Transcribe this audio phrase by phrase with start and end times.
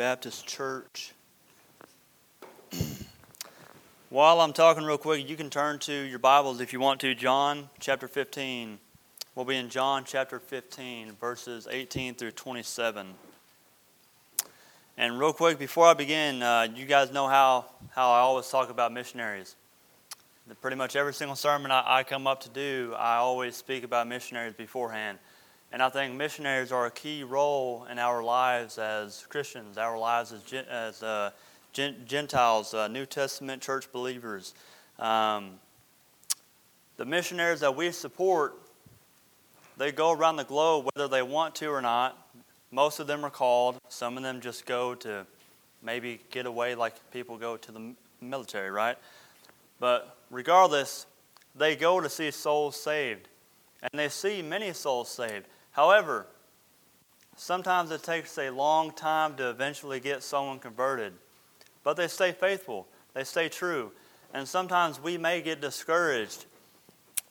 [0.00, 1.12] Baptist Church.
[4.08, 7.14] While I'm talking real quick, you can turn to your Bibles if you want to.
[7.14, 8.78] John chapter 15.
[9.34, 13.08] We'll be in John chapter 15, verses 18 through 27.
[14.96, 18.70] And real quick, before I begin, uh, you guys know how, how I always talk
[18.70, 19.54] about missionaries.
[20.62, 24.08] Pretty much every single sermon I, I come up to do, I always speak about
[24.08, 25.18] missionaries beforehand.
[25.72, 30.32] And I think missionaries are a key role in our lives as Christians, our lives
[30.32, 31.30] as, as uh,
[31.72, 34.54] Gentiles, uh, New Testament church believers.
[34.98, 35.52] Um,
[36.96, 38.54] the missionaries that we support,
[39.76, 42.18] they go around the globe whether they want to or not.
[42.72, 43.78] Most of them are called.
[43.88, 45.24] Some of them just go to
[45.82, 48.96] maybe get away like people go to the military, right?
[49.78, 51.06] But regardless,
[51.54, 53.28] they go to see souls saved.
[53.82, 55.46] And they see many souls saved.
[55.72, 56.26] However,
[57.36, 61.12] sometimes it takes a long time to eventually get someone converted,
[61.84, 63.92] but they stay faithful, they stay true.
[64.32, 66.46] And sometimes we may get discouraged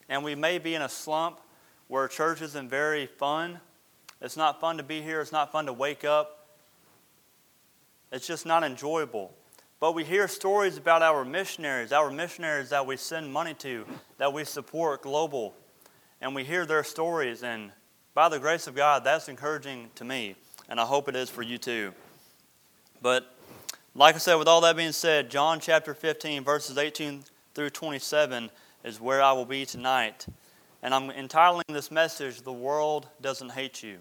[0.09, 1.39] and we may be in a slump
[1.87, 3.59] where church isn't very fun.
[4.21, 6.47] It's not fun to be here, it's not fun to wake up.
[8.11, 9.31] It's just not enjoyable.
[9.79, 13.85] But we hear stories about our missionaries, our missionaries that we send money to,
[14.17, 15.53] that we support global.
[16.19, 17.71] And we hear their stories, and
[18.13, 20.35] by the grace of God, that's encouraging to me,
[20.67, 21.93] and I hope it is for you too.
[23.01, 23.35] But
[23.95, 27.23] like I said, with all that being said, John chapter 15, verses 18
[27.55, 28.49] through 27
[28.83, 30.25] is where I will be tonight.
[30.81, 33.99] And I'm entitling this message, The World Doesn't Hate You.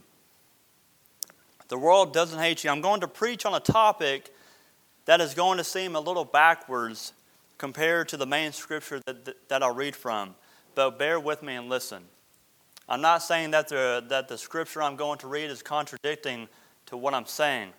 [1.69, 2.71] The world doesn't hate you.
[2.71, 4.33] I'm going to preach on a topic
[5.05, 7.13] that is going to seem a little backwards
[7.59, 10.35] compared to the main scripture that, that, I'll read from.
[10.75, 12.05] But bear with me and listen.
[12.89, 16.49] I'm not saying that the, that the scripture I'm going to read is contradicting
[16.87, 17.71] to what I'm saying.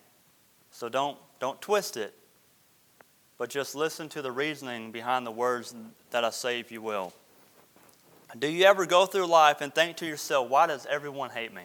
[0.70, 2.14] So don't, don't twist it.
[3.36, 5.74] But just listen to the reasoning behind the words
[6.10, 7.12] that I say, if you will.
[8.38, 11.62] Do you ever go through life and think to yourself, why does everyone hate me?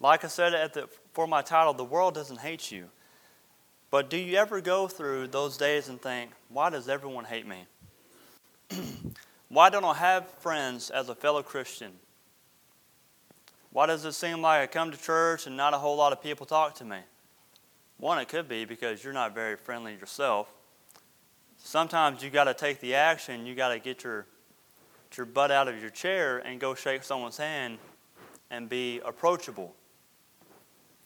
[0.00, 2.86] Like I said at the, for my title, the world doesn't hate you.
[3.90, 7.66] But do you ever go through those days and think, why does everyone hate me?
[9.48, 11.92] why don't I have friends as a fellow Christian?
[13.74, 16.22] Why does it seem like I come to church and not a whole lot of
[16.22, 16.98] people talk to me?
[17.98, 20.46] One, it could be because you're not very friendly yourself.
[21.58, 23.46] Sometimes you got to take the action.
[23.46, 24.26] You got to get your
[25.16, 27.78] your butt out of your chair and go shake someone's hand
[28.48, 29.74] and be approachable.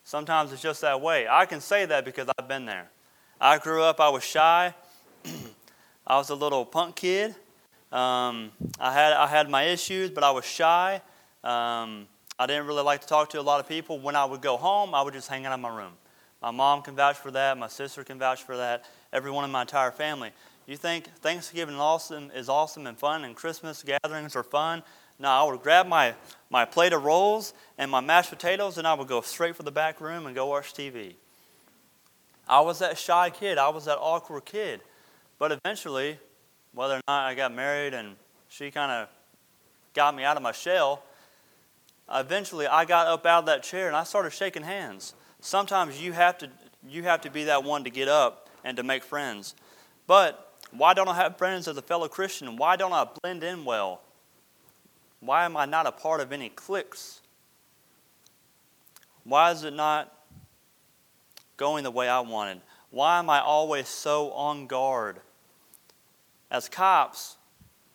[0.04, 1.26] Sometimes it's just that way.
[1.26, 2.90] I can say that because I've been there.
[3.40, 4.74] I grew up, I was shy.
[6.06, 7.30] I was a little punk kid.
[7.90, 11.00] Um, I, had, I had my issues, but I was shy.
[11.42, 12.06] Um,
[12.38, 13.98] I didn't really like to talk to a lot of people.
[13.98, 15.92] When I would go home, I would just hang out in my room.
[16.40, 17.58] My mom can vouch for that.
[17.58, 18.84] My sister can vouch for that.
[19.12, 20.30] Everyone in my entire family.
[20.66, 24.82] You think Thanksgiving awesome is awesome and fun, and Christmas gatherings are fun?
[25.18, 26.14] No, I would grab my,
[26.48, 29.72] my plate of rolls and my mashed potatoes, and I would go straight for the
[29.72, 31.14] back room and go watch TV.
[32.48, 33.58] I was that shy kid.
[33.58, 34.80] I was that awkward kid.
[35.38, 36.18] But eventually,
[36.72, 38.14] whether or not I got married and
[38.48, 39.08] she kind of
[39.92, 41.02] got me out of my shell,
[42.12, 45.14] eventually I got up out of that chair and I started shaking hands.
[45.40, 46.50] Sometimes you have to
[46.88, 49.54] you have to be that one to get up and to make friends.
[50.06, 52.56] But why don't I have friends as a fellow Christian?
[52.56, 54.00] Why don't I blend in well?
[55.20, 57.20] Why am I not a part of any cliques?
[59.24, 60.12] Why is it not
[61.56, 62.60] going the way I wanted?
[62.90, 65.20] Why am I always so on guard?
[66.50, 67.36] As cops,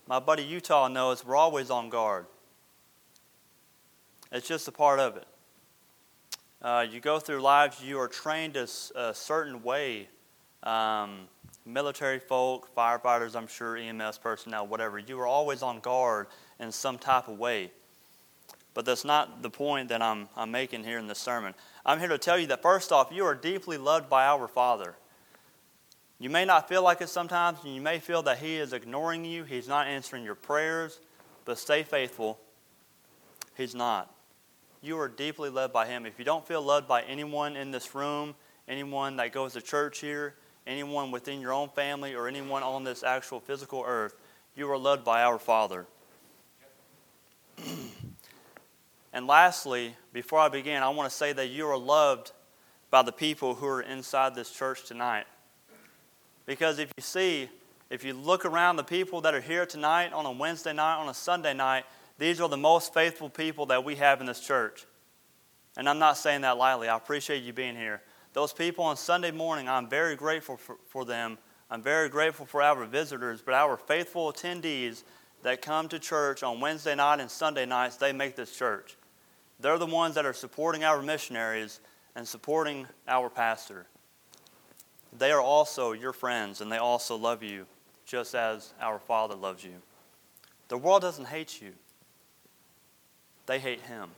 [0.07, 2.25] my buddy Utah knows we're always on guard.
[4.33, 5.27] It's just a part of it.
[6.59, 10.09] Uh, you go through lives, you are trained a, a certain way.
[10.63, 11.27] Um,
[11.67, 14.97] military folk, firefighters, I'm sure, EMS personnel, whatever.
[14.97, 16.27] You are always on guard
[16.59, 17.71] in some type of way.
[18.73, 21.53] But that's not the point that I'm, I'm making here in this sermon.
[21.85, 24.95] I'm here to tell you that first off, you are deeply loved by our Father.
[26.17, 29.25] You may not feel like it sometimes, and you may feel that He is ignoring
[29.25, 30.99] you, He's not answering your prayers,
[31.45, 32.39] but stay faithful.
[33.55, 34.12] He's not
[34.83, 36.05] you are deeply led by Him.
[36.05, 38.35] If you don't feel loved by anyone in this room,
[38.67, 40.35] anyone that goes to church here,
[40.67, 44.15] anyone within your own family, or anyone on this actual physical earth,
[44.55, 45.85] you are loved by our Father.
[49.13, 52.33] and lastly, before I begin, I want to say that you are loved
[52.91, 55.25] by the people who are inside this church tonight.
[56.45, 57.49] Because if you see,
[57.89, 61.07] if you look around the people that are here tonight on a Wednesday night, on
[61.07, 61.85] a Sunday night,
[62.17, 64.85] these are the most faithful people that we have in this church.
[65.77, 66.87] And I'm not saying that lightly.
[66.87, 68.01] I appreciate you being here.
[68.33, 71.37] Those people on Sunday morning, I'm very grateful for, for them.
[71.69, 75.03] I'm very grateful for our visitors, but our faithful attendees
[75.41, 78.95] that come to church on Wednesday night and Sunday nights, they make this church.
[79.59, 81.79] They're the ones that are supporting our missionaries
[82.15, 83.87] and supporting our pastor.
[85.17, 87.65] They are also your friends, and they also love you,
[88.05, 89.75] just as our Father loves you.
[90.69, 91.73] The world doesn't hate you,
[93.45, 94.09] they hate Him.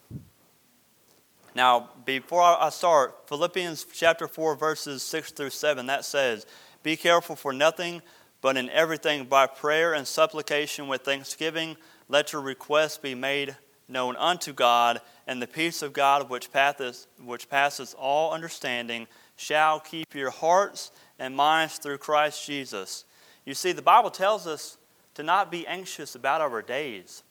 [1.56, 6.46] Now, before I start, Philippians chapter 4, verses 6 through 7, that says,
[6.84, 8.02] Be careful for nothing,
[8.42, 11.78] but in everything by prayer and supplication with thanksgiving,
[12.10, 13.56] let your requests be made
[13.88, 19.80] known unto God, and the peace of God, which passes, which passes all understanding, shall
[19.80, 23.06] keep your hearts and minds through Christ Jesus.
[23.46, 24.78] You see, the Bible tells us
[25.14, 27.24] to not be anxious about our days.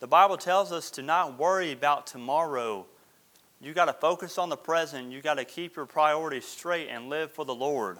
[0.00, 2.86] The Bible tells us to not worry about tomorrow
[3.64, 5.10] you got to focus on the present.
[5.10, 7.98] You got to keep your priorities straight and live for the Lord.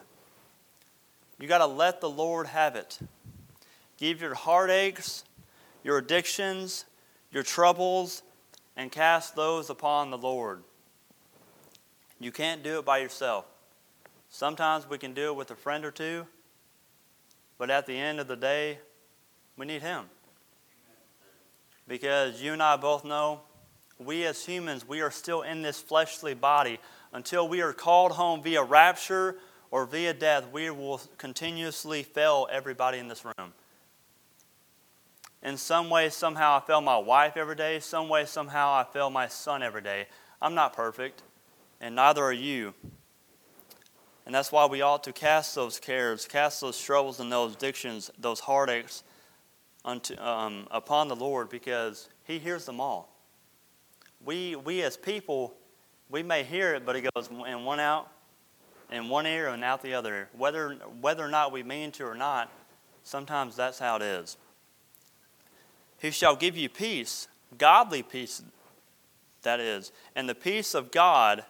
[1.41, 2.99] You got to let the Lord have it.
[3.96, 5.25] Give your heartaches,
[5.82, 6.85] your addictions,
[7.31, 8.23] your troubles,
[8.76, 10.62] and cast those upon the Lord.
[12.20, 13.46] You can't do it by yourself.
[14.29, 16.26] Sometimes we can do it with a friend or two,
[17.56, 18.81] but at the end of the day,
[19.56, 20.05] we need Him.
[21.87, 23.41] Because you and I both know
[23.99, 26.79] we as humans, we are still in this fleshly body.
[27.13, 29.37] Until we are called home via rapture
[29.71, 33.53] or via death, we will continuously fail everybody in this room.
[35.43, 37.79] In some way, somehow, I fail my wife every day.
[37.79, 40.07] Some way, somehow, I fail my son every day.
[40.41, 41.23] I'm not perfect,
[41.81, 42.75] and neither are you.
[44.27, 48.11] And that's why we ought to cast those cares, cast those troubles and those addictions,
[48.19, 49.03] those heartaches
[49.85, 53.15] unto, um, upon the Lord because He hears them all
[54.25, 55.55] we, we as people,
[56.11, 58.09] we may hear it, but it goes in one out,
[58.91, 60.29] in one ear and out the other.
[60.37, 62.51] Whether, whether or not we mean to or not,
[63.03, 64.37] sometimes that's how it is.
[65.99, 68.43] He shall give you peace, godly peace,
[69.43, 69.93] that is.
[70.15, 71.45] And the peace of God,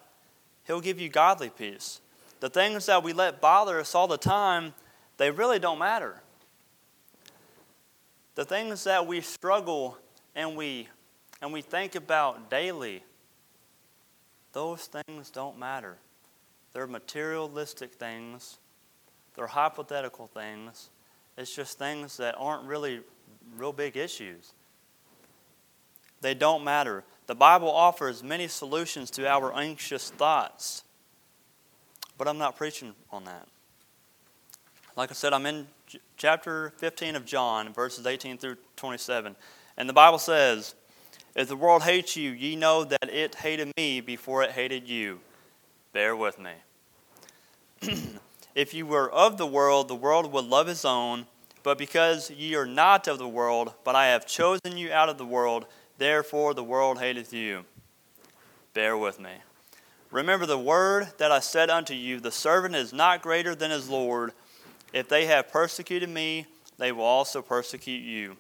[0.67, 2.01] He'll give you godly peace.
[2.41, 4.75] The things that we let bother us all the time,
[5.17, 6.21] they really don't matter.
[8.35, 9.97] The things that we struggle
[10.35, 10.89] and we
[11.41, 13.03] and we think about daily,
[14.53, 15.99] those things don't matter.
[16.73, 18.59] They're materialistic things,
[19.37, 20.89] they're hypothetical things.
[21.37, 23.01] It's just things that aren't really
[23.57, 24.53] real big issues.
[26.21, 27.05] They don't matter.
[27.27, 30.85] The Bible offers many solutions to our anxious thoughts,
[32.17, 33.49] but I'm not preaching on that.
[34.97, 35.67] Like I said, I'm in
[36.17, 39.35] chapter 15 of John, verses 18 through 27.
[39.77, 40.77] And the Bible says,
[41.35, 45.19] if the world hates you, ye know that it hated me before it hated you.
[45.93, 46.53] Bear with me.
[48.55, 51.27] if you were of the world, the world would love his own.
[51.65, 55.19] But because ye are not of the world, but I have chosen you out of
[55.19, 55.67] the world,
[55.99, 57.65] therefore the world hateth you.
[58.75, 59.31] Bear with me.
[60.13, 63.89] Remember the word that I said unto you The servant is not greater than his
[63.89, 64.33] Lord.
[64.95, 66.47] If they have persecuted me,
[66.79, 68.37] they will also persecute you.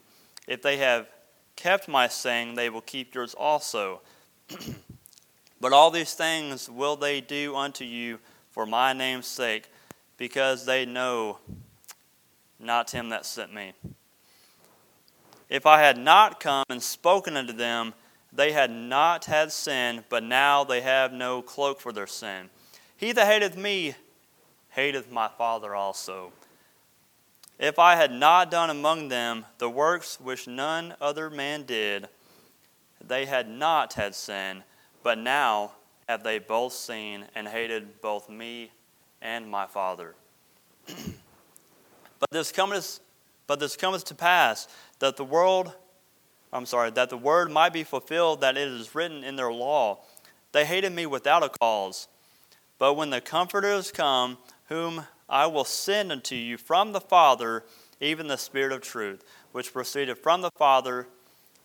[0.46, 1.08] If they have
[1.56, 4.02] kept my saying, they will keep yours also.
[5.60, 8.20] but all these things will they do unto you
[8.52, 9.68] for my name's sake,
[10.16, 11.40] because they know
[12.60, 13.72] not him that sent me.
[15.48, 17.94] If I had not come and spoken unto them,
[18.32, 22.48] they had not had sin, but now they have no cloak for their sin.
[22.96, 23.96] He that hateth me
[24.68, 26.32] hateth my Father also.
[27.58, 32.08] If I had not done among them the works which none other man did,
[33.06, 34.64] they had not had sin,
[35.02, 35.72] but now
[36.08, 38.70] have they both seen and hated both me
[39.22, 40.14] and my Father.
[42.18, 43.00] but this cometh
[43.46, 44.68] but this cometh to pass
[44.98, 45.74] that the world
[46.54, 49.98] I'm sorry, that the word might be fulfilled that it is written in their law.
[50.52, 52.06] They hated me without a cause.
[52.78, 57.64] But when the Comforter is come, whom I will send unto you from the Father,
[58.00, 61.06] even the Spirit of truth, which proceeded from the Father,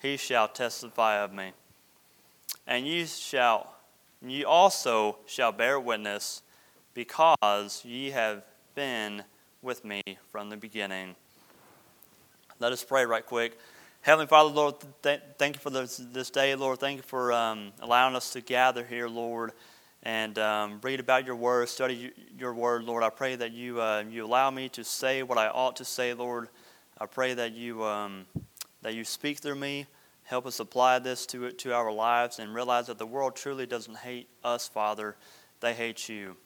[0.01, 1.51] he shall testify of me.
[2.65, 3.75] And ye shall
[4.21, 6.41] ye also shall bear witness,
[6.93, 8.43] because ye have
[8.75, 9.23] been
[9.61, 10.01] with me
[10.31, 11.15] from the beginning.
[12.59, 13.57] Let us pray right quick.
[14.01, 16.79] Heavenly Father, Lord, th- thank you for this, this day, Lord.
[16.79, 19.51] Thank you for um, allowing us to gather here, Lord
[20.03, 23.03] and um, read about your word, study your word, Lord.
[23.03, 26.13] I pray that you uh, you allow me to say what I ought to say,
[26.13, 26.49] Lord.
[26.97, 28.25] I pray that you um,
[28.81, 29.87] that you speak through me.
[30.23, 33.97] Help us apply this to to our lives and realize that the world truly doesn't
[33.97, 35.15] hate us, Father.
[35.59, 36.37] they hate you.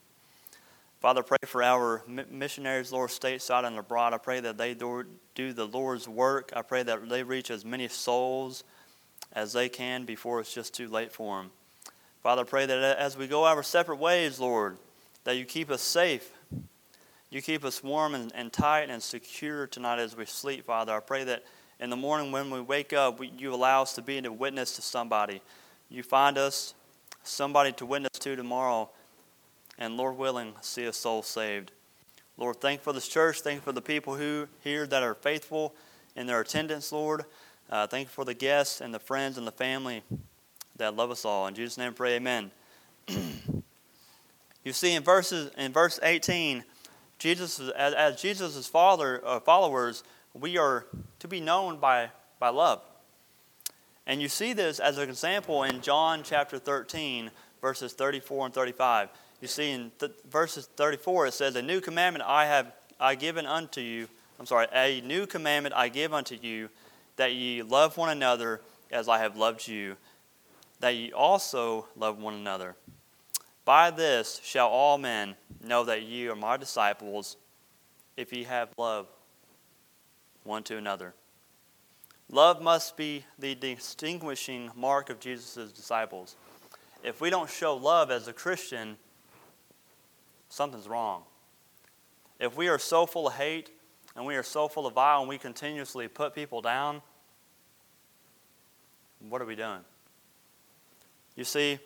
[1.00, 4.13] Father, pray for our missionaries, Lord, stateside and abroad.
[4.13, 5.05] I pray that they do
[5.36, 6.53] the Lord's work.
[6.55, 8.63] I pray that they reach as many souls
[9.33, 11.51] as they can before it's just too late for them.
[12.24, 14.77] Father, I pray that as we go our separate ways, Lord,
[15.25, 16.32] that you keep us safe.
[17.30, 20.96] You keep us warm and, and tight and secure tonight as we sleep, Father.
[20.96, 21.44] I pray that
[21.82, 24.77] in the morning when we wake up, we, you allow us to be a witness
[24.77, 25.42] to somebody.
[25.89, 26.75] You find us
[27.24, 28.89] somebody to witness to tomorrow,
[29.77, 31.74] and Lord willing, see a soul saved.
[32.38, 33.42] Lord, thank for this church.
[33.42, 35.75] Thank for the people who here that are faithful
[36.15, 37.25] in their attendance, Lord.
[37.70, 40.03] Uh, thank for the guests and the friends and the family
[40.83, 41.47] that love us all.
[41.47, 42.51] In Jesus' name, pray, Amen.
[43.07, 46.63] you see, in verses in verse 18,
[47.19, 50.85] Jesus, as, as Jesus' father uh, followers, we are
[51.19, 52.81] to be known by, by love.
[54.05, 59.07] And you see this as an example in John chapter 13, verses 34 and 35.
[59.39, 63.45] You see in th- verses 34, it says, A new commandment I have I given
[63.45, 66.69] unto you, I'm sorry, a new commandment I give unto you,
[67.15, 68.59] that ye love one another
[68.91, 69.95] as I have loved you,
[70.83, 72.75] that ye also love one another.
[73.63, 77.37] By this shall all men know that ye are my disciples,
[78.17, 79.07] if ye have love
[80.43, 81.13] one to another.
[82.29, 86.35] Love must be the distinguishing mark of Jesus' disciples.
[87.01, 88.97] If we don't show love as a Christian,
[90.49, 91.23] something's wrong.
[92.41, 93.69] If we are so full of hate
[94.17, 97.01] and we are so full of vile and we continuously put people down,
[99.29, 99.79] what are we doing?
[101.35, 101.79] You see,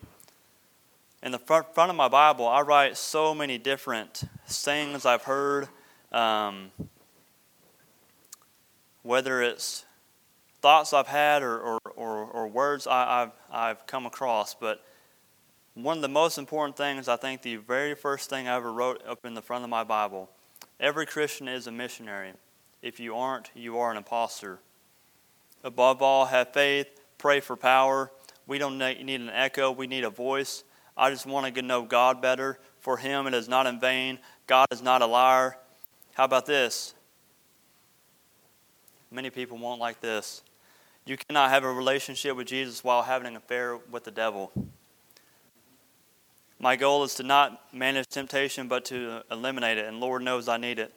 [1.24, 5.68] in the front, front of my Bible, I write so many different things I've heard.
[6.12, 6.72] Um,
[9.08, 9.86] whether it's
[10.62, 14.54] thoughts I've had or, or, or, or words I, have I've come across.
[14.54, 14.84] But
[15.76, 19.02] one of the most important things, I think, the very first thing I ever wrote
[19.08, 20.30] up in the front of my Bible
[20.80, 22.34] every Christian is a missionary.
[22.82, 24.60] If you aren't, you are an impostor.
[25.64, 26.88] Above all, have faith,
[27.18, 28.12] pray for power.
[28.48, 30.64] We don't need an echo, we need a voice.
[30.96, 32.60] I just want to know God better.
[32.80, 34.20] For Him, it is not in vain.
[34.48, 35.58] God is not a liar.
[36.14, 36.96] How about this?
[39.12, 40.42] Many people won't like this.
[41.06, 44.52] You cannot have a relationship with Jesus while having an affair with the devil.
[46.60, 50.58] My goal is to not manage temptation, but to eliminate it, and Lord knows I
[50.58, 50.92] need it.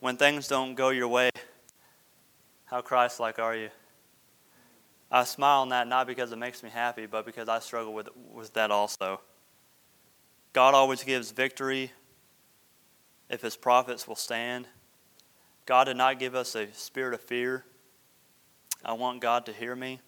[0.00, 1.30] When things don't go your way,
[2.64, 3.68] how Christ like are you?
[5.10, 8.08] I smile on that not because it makes me happy, but because I struggle with,
[8.32, 9.20] with that also.
[10.52, 11.92] God always gives victory
[13.28, 14.66] if his prophets will stand.
[15.64, 17.64] God did not give us a spirit of fear.
[18.84, 20.00] I want God to hear me.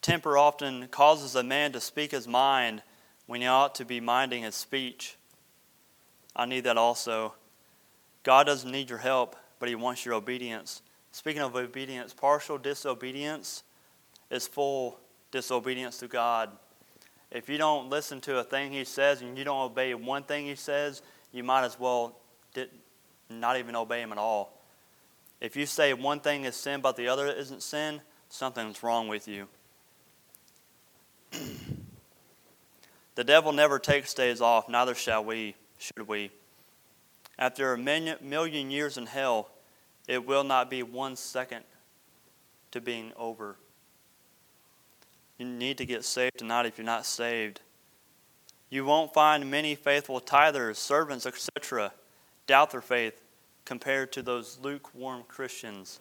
[0.00, 2.82] Temper often causes a man to speak his mind
[3.26, 5.16] when he ought to be minding his speech.
[6.34, 7.34] I need that also.
[8.22, 10.82] God doesn't need your help, but he wants your obedience.
[11.12, 13.62] Speaking of obedience, partial disobedience
[14.30, 14.98] is full
[15.30, 16.50] disobedience to God.
[17.30, 20.46] If you don't listen to a thing he says and you don't obey one thing
[20.46, 22.16] he says, you might as well
[23.28, 24.54] not even obey him at all.
[25.40, 29.28] If you say one thing is sin but the other isn't sin, something's wrong with
[29.28, 29.46] you.
[33.14, 36.30] the devil never takes days off, neither shall we, should we.
[37.38, 39.50] After a million years in hell,
[40.08, 41.62] it will not be one second
[42.72, 43.54] to being over.
[45.38, 47.60] You need to get saved tonight if you're not saved.
[48.70, 51.92] You won't find many faithful tithers, servants, etc
[52.48, 53.20] doubt their faith
[53.64, 56.00] compared to those lukewarm Christians.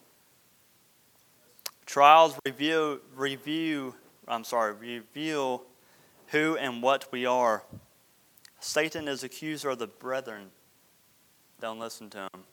[1.85, 3.93] Trials review, review,
[4.27, 5.63] I'm sorry, reveal
[6.27, 7.63] who and what we are.
[8.59, 10.47] Satan is accuser of the brethren.
[11.61, 12.43] Don't listen to him.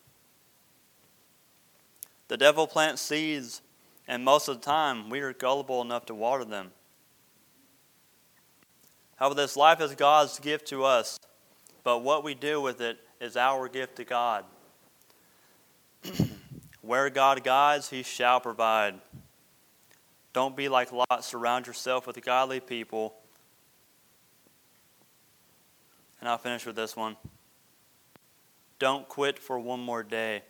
[2.28, 3.62] The devil plants seeds,
[4.08, 6.72] and most of the time we are gullible enough to water them.
[9.16, 11.18] However, this life is God's gift to us,
[11.82, 14.44] but what we do with it is our gift to God.
[16.82, 18.94] Where God guides, he shall provide.
[20.32, 21.24] Don't be like Lot.
[21.24, 23.14] Surround yourself with godly people.
[26.20, 27.16] And I'll finish with this one.
[28.78, 30.42] Don't quit for one more day.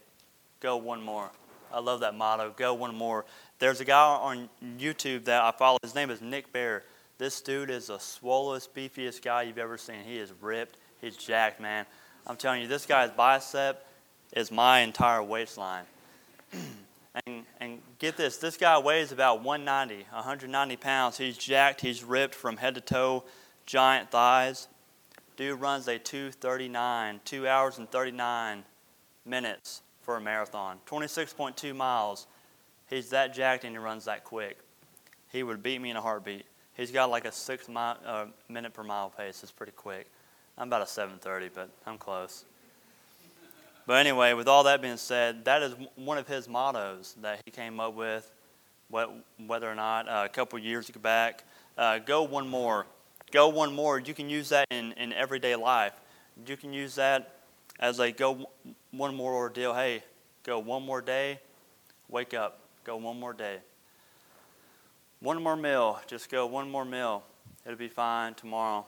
[0.58, 1.30] Go one more.
[1.73, 2.52] I love that motto.
[2.56, 3.25] Go one more.
[3.59, 5.78] There's a guy on YouTube that I follow.
[5.83, 6.83] His name is Nick Bare.
[7.18, 10.00] This dude is the swollest, beefiest guy you've ever seen.
[10.04, 10.78] He is ripped.
[11.00, 11.87] He's jacked, man.
[12.26, 13.87] I'm telling you, this guy's bicep
[14.33, 15.85] is my entire waistline.
[17.26, 21.16] And, and get this this guy weighs about 190, 190 pounds.
[21.16, 23.23] He's jacked, he's ripped from head to toe,
[23.66, 24.66] giant thighs.
[25.37, 28.64] Dude runs a 239, 2 hours and 39
[29.25, 32.26] minutes for a marathon, 26.2 miles.
[32.88, 34.58] He's that jacked and he runs that quick.
[35.32, 36.44] He would beat me in a heartbeat.
[36.75, 39.42] He's got like a six mile, uh, minute per mile pace.
[39.42, 40.06] It's pretty quick.
[40.58, 42.44] I'm about a 7:30, but I'm close.
[43.87, 47.50] But anyway, with all that being said, that is one of his mottos that he
[47.50, 48.30] came up with,
[48.88, 51.44] whether or not uh, a couple years back.
[51.76, 52.87] Uh, go one more.
[53.30, 53.99] Go one more.
[53.99, 55.92] You can use that in, in everyday life.
[56.46, 57.34] You can use that
[57.80, 58.48] as they go
[58.90, 59.74] one more ordeal.
[59.74, 60.02] Hey,
[60.42, 61.40] go one more day.
[62.08, 62.60] Wake up.
[62.84, 63.58] Go one more day.
[65.20, 66.00] One more meal.
[66.06, 67.24] Just go one more meal.
[67.64, 68.84] It'll be fine tomorrow.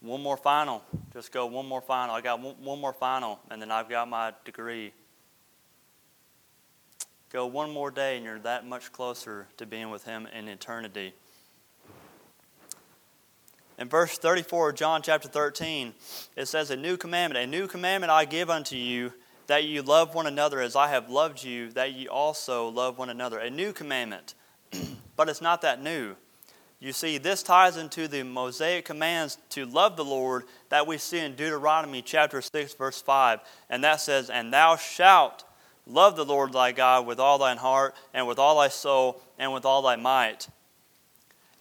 [0.00, 0.82] One more final.
[1.12, 2.14] Just go one more final.
[2.14, 4.92] I got one, more final, and then I've got my degree.
[7.30, 11.14] Go one more day, and you're that much closer to being with Him in eternity.
[13.78, 15.94] In verse 34 of John chapter 13,
[16.36, 19.12] it says, A new commandment, a new commandment I give unto you,
[19.46, 23.10] that you love one another as I have loved you, that ye also love one
[23.10, 23.38] another.
[23.38, 24.34] A new commandment.
[25.16, 26.14] but it's not that new.
[26.80, 31.18] You see, this ties into the Mosaic commands to love the Lord that we see
[31.18, 33.38] in Deuteronomy chapter 6, verse 5.
[33.70, 35.44] And that says, And thou shalt
[35.86, 39.52] love the Lord thy God with all thine heart, and with all thy soul, and
[39.52, 40.48] with all thy might.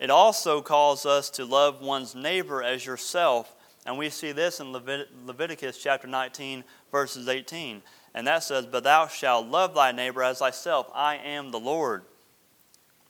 [0.01, 3.55] It also calls us to love one's neighbor as yourself.
[3.86, 7.84] And we see this in Levit- Leviticus chapter 19, verses 18.
[8.15, 10.89] And that says, But thou shalt love thy neighbor as thyself.
[10.96, 12.01] I am the Lord.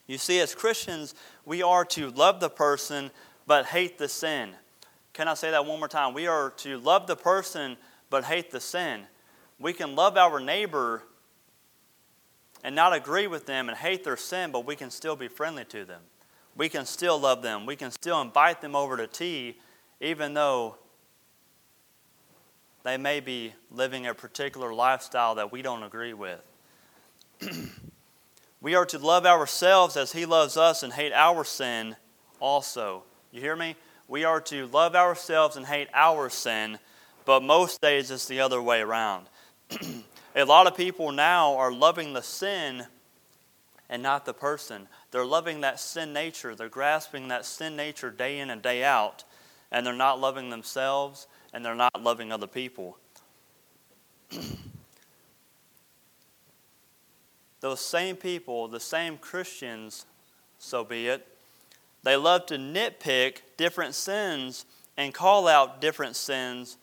[0.06, 3.10] You see, as Christians, we are to love the person
[3.48, 4.50] but hate the sin.
[5.14, 6.14] Can I say that one more time?
[6.14, 7.78] We are to love the person
[8.10, 9.04] but hate the sin.
[9.60, 11.04] We can love our neighbor
[12.66, 15.64] and not agree with them and hate their sin, but we can still be friendly
[15.66, 16.02] to them.
[16.56, 17.66] We can still love them.
[17.66, 19.58] We can still invite them over to tea,
[20.00, 20.76] even though
[22.84, 26.42] they may be living a particular lifestyle that we don't agree with.
[28.62, 31.96] We are to love ourselves as He loves us and hate our sin
[32.40, 33.04] also.
[33.32, 33.76] You hear me?
[34.08, 36.78] We are to love ourselves and hate our sin,
[37.26, 39.26] but most days it's the other way around.
[40.36, 42.86] a lot of people now are loving the sin
[43.90, 44.88] and not the person.
[45.12, 49.24] They're loving that sin nature, they're grasping that sin nature day in and day out,
[49.72, 52.98] and they're not loving themselves and they're not loving other people.
[57.60, 60.06] those same people, the same Christians,
[60.58, 61.28] so be it,
[62.04, 64.66] they love to nitpick different sins
[64.98, 66.78] and call out different sins.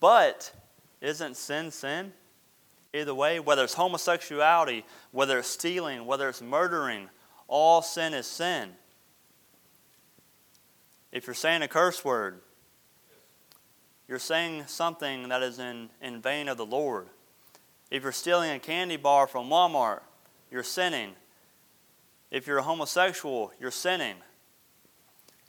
[0.00, 0.52] But
[1.00, 2.12] isn't sin sin?
[2.94, 7.10] Either way, whether it's homosexuality, whether it's stealing, whether it's murdering,
[7.48, 8.70] all sin is sin.
[11.12, 12.40] If you're saying a curse word,
[14.08, 17.08] you're saying something that is in, in vain of the Lord.
[17.90, 20.00] If you're stealing a candy bar from Walmart,
[20.50, 21.12] you're sinning.
[22.30, 24.16] If you're a homosexual, you're sinning.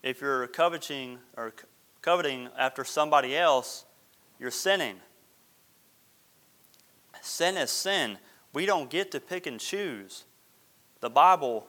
[0.03, 1.53] If you're coveting or
[2.01, 3.85] coveting after somebody else,
[4.39, 4.97] you're sinning.
[7.21, 8.19] Sin is sin.
[8.53, 10.25] We don't get to pick and choose.
[11.01, 11.67] The Bible,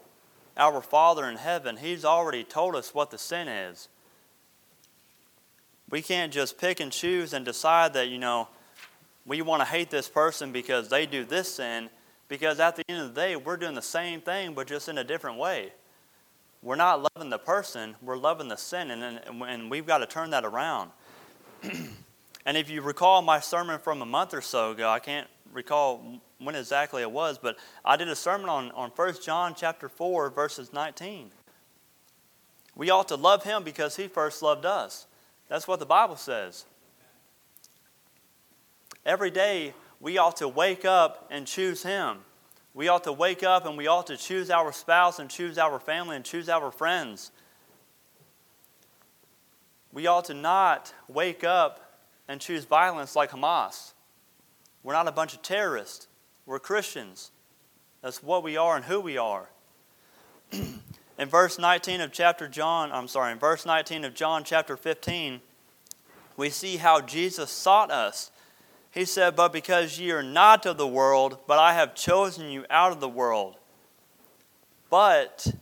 [0.56, 3.88] our Father in heaven, He's already told us what the sin is.
[5.88, 8.48] We can't just pick and choose and decide that, you know,
[9.24, 11.90] we want to hate this person because they do this sin,
[12.28, 14.98] because at the end of the day, we're doing the same thing, but just in
[14.98, 15.72] a different way.
[16.62, 20.30] We're not loving the person, we're loving the sin, and, and we've got to turn
[20.30, 20.90] that around.
[21.62, 26.20] and if you recall my sermon from a month or so ago, I can't recall
[26.38, 30.30] when exactly it was, but I did a sermon on, on 1 John chapter 4,
[30.30, 31.30] verses 19.
[32.76, 35.06] We ought to love him because he first loved us.
[35.48, 36.66] That's what the Bible says.
[39.04, 42.18] Every day, we ought to wake up and choose Him.
[42.74, 45.78] We ought to wake up and we ought to choose our spouse and choose our
[45.78, 47.30] family and choose our friends.
[49.92, 53.92] We ought to not wake up and choose violence like Hamas.
[54.86, 56.06] We're not a bunch of terrorists.
[56.46, 57.32] We're Christians.
[58.02, 59.50] That's what we are and who we are.
[60.52, 65.40] in verse 19 of chapter John, I'm sorry, in verse 19 of John chapter 15,
[66.36, 68.30] we see how Jesus sought us
[68.96, 72.64] he said, But because ye are not of the world, but I have chosen you
[72.70, 73.56] out of the world.
[74.88, 75.54] But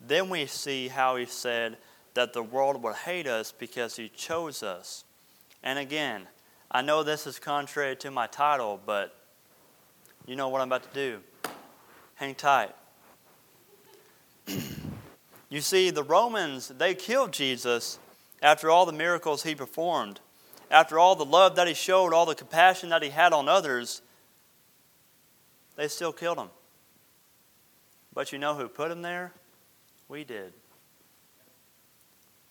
[0.00, 1.76] then we see how he said
[2.14, 5.04] that the world would hate us because he chose us.
[5.62, 6.26] And again,
[6.72, 9.16] I know this is contrary to my title, but
[10.24, 11.18] you know what I'm about to do.
[12.14, 12.74] hang tight.
[15.48, 17.98] you see, the Romans, they killed Jesus
[18.40, 20.20] after all the miracles he performed,
[20.70, 24.00] after all the love that he showed, all the compassion that he had on others.
[25.74, 26.50] They still killed him.
[28.14, 29.32] But you know who put him there?
[30.08, 30.52] We did.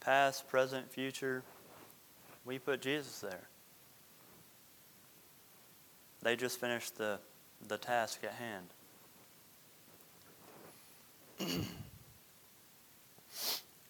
[0.01, 1.43] Past, present, future,
[2.45, 3.48] we put Jesus there.
[6.21, 7.19] They just finished the,
[7.67, 8.65] the task at hand.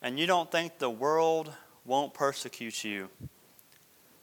[0.01, 1.51] and you don't think the world
[1.85, 3.09] won't persecute you.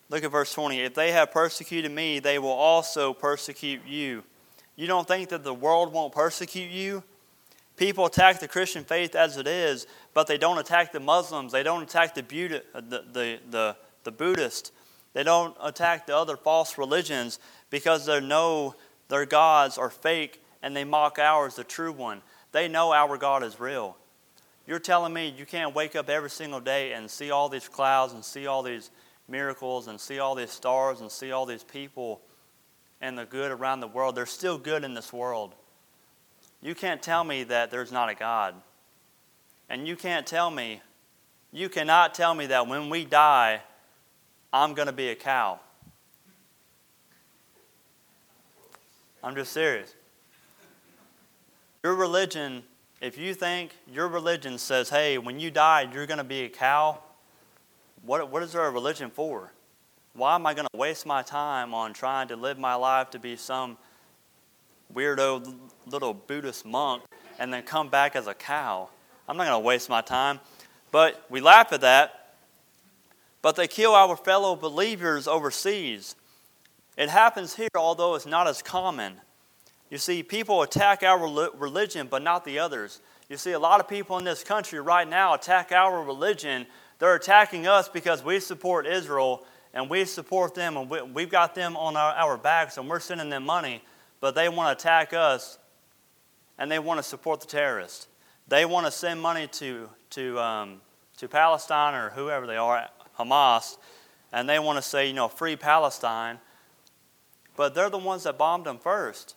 [0.09, 0.81] Look at verse 20.
[0.81, 4.23] If they have persecuted me, they will also persecute you.
[4.77, 7.03] You don't think that the world won't persecute you?
[7.77, 11.53] People attack the Christian faith as it is, but they don't attack the Muslims.
[11.53, 12.63] They don't attack the, the,
[13.13, 14.71] the, the, the Buddhists.
[15.13, 17.39] They don't attack the other false religions
[17.71, 18.75] because they know
[19.09, 22.23] their gods are fake and they mock ours, the true one.
[22.53, 23.97] They know our God is real.
[24.67, 28.13] You're telling me you can't wake up every single day and see all these clouds
[28.13, 28.91] and see all these
[29.29, 32.21] miracles and see all these stars and see all these people
[33.01, 34.15] and the good around the world.
[34.15, 35.55] There's still good in this world.
[36.63, 38.55] You can't tell me that there's not a God.
[39.69, 40.81] And you can't tell me,
[41.53, 43.61] you cannot tell me that when we die,
[44.53, 45.61] I'm going to be a cow.
[49.27, 49.93] I'm just serious.
[51.83, 52.63] Your religion,
[53.01, 56.49] if you think your religion says, hey, when you die, you're going to be a
[56.49, 57.01] cow,
[58.03, 59.53] what, what is there a religion for?
[60.15, 63.19] Why am I going to waste my time on trying to live my life to
[63.19, 63.77] be some
[64.95, 67.03] weirdo little Buddhist monk
[67.41, 68.89] and then come back as a cow?
[69.29, 70.39] I'm not going to waste my time.
[70.93, 72.37] But we laugh at that.
[73.43, 76.15] But they kill our fellow believers overseas.
[76.97, 79.21] It happens here, although it's not as common.
[79.91, 81.19] You see, people attack our
[81.55, 83.01] religion, but not the others.
[83.29, 86.67] You see, a lot of people in this country right now attack our religion.
[86.99, 91.55] They're attacking us because we support Israel and we support them and we, have got
[91.55, 93.83] them on our, our backs and we're sending them money,
[94.21, 95.59] but they want to attack us
[96.59, 98.09] and they want to support the terrorists.
[98.49, 100.81] They want to send money to, to, um,
[101.19, 103.77] to Palestine or whoever they are, Hamas,
[104.33, 106.39] and they want to say, you know, free Palestine
[107.57, 109.35] but they're the ones that bombed them first.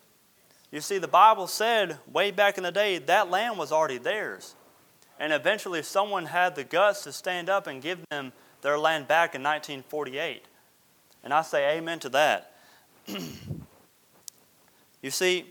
[0.72, 4.56] You see, the Bible said way back in the day that land was already theirs.
[5.20, 9.36] And eventually, someone had the guts to stand up and give them their land back
[9.36, 10.46] in 1948.
[11.24, 12.54] And I say amen to that.
[15.02, 15.46] you see,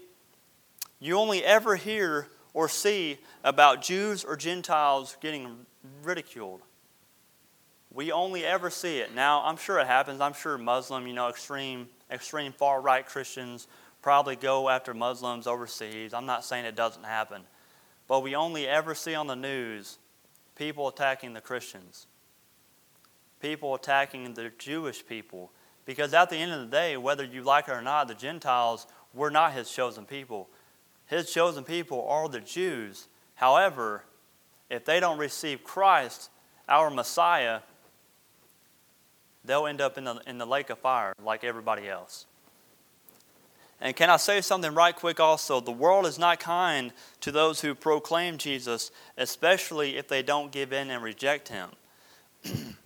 [1.00, 5.66] you only ever hear or see about Jews or Gentiles getting
[6.02, 6.62] ridiculed.
[7.92, 9.14] We only ever see it.
[9.14, 10.20] Now, I'm sure it happens.
[10.20, 13.66] I'm sure Muslim, you know, extreme extreme far right Christians
[14.02, 16.14] probably go after Muslims overseas.
[16.14, 17.42] I'm not saying it doesn't happen.
[18.06, 19.98] But we only ever see on the news
[20.54, 22.06] people attacking the Christians,
[23.40, 25.52] people attacking the Jewish people.
[25.84, 28.86] Because at the end of the day, whether you like it or not, the Gentiles
[29.14, 30.48] were not his chosen people.
[31.06, 33.08] His chosen people are the Jews.
[33.36, 34.04] However,
[34.68, 36.28] if they don't receive Christ,
[36.68, 37.60] our Messiah,
[39.48, 42.26] they'll end up in the, in the lake of fire like everybody else.
[43.80, 45.60] And can I say something right quick also?
[45.60, 50.72] The world is not kind to those who proclaim Jesus, especially if they don't give
[50.72, 51.70] in and reject him.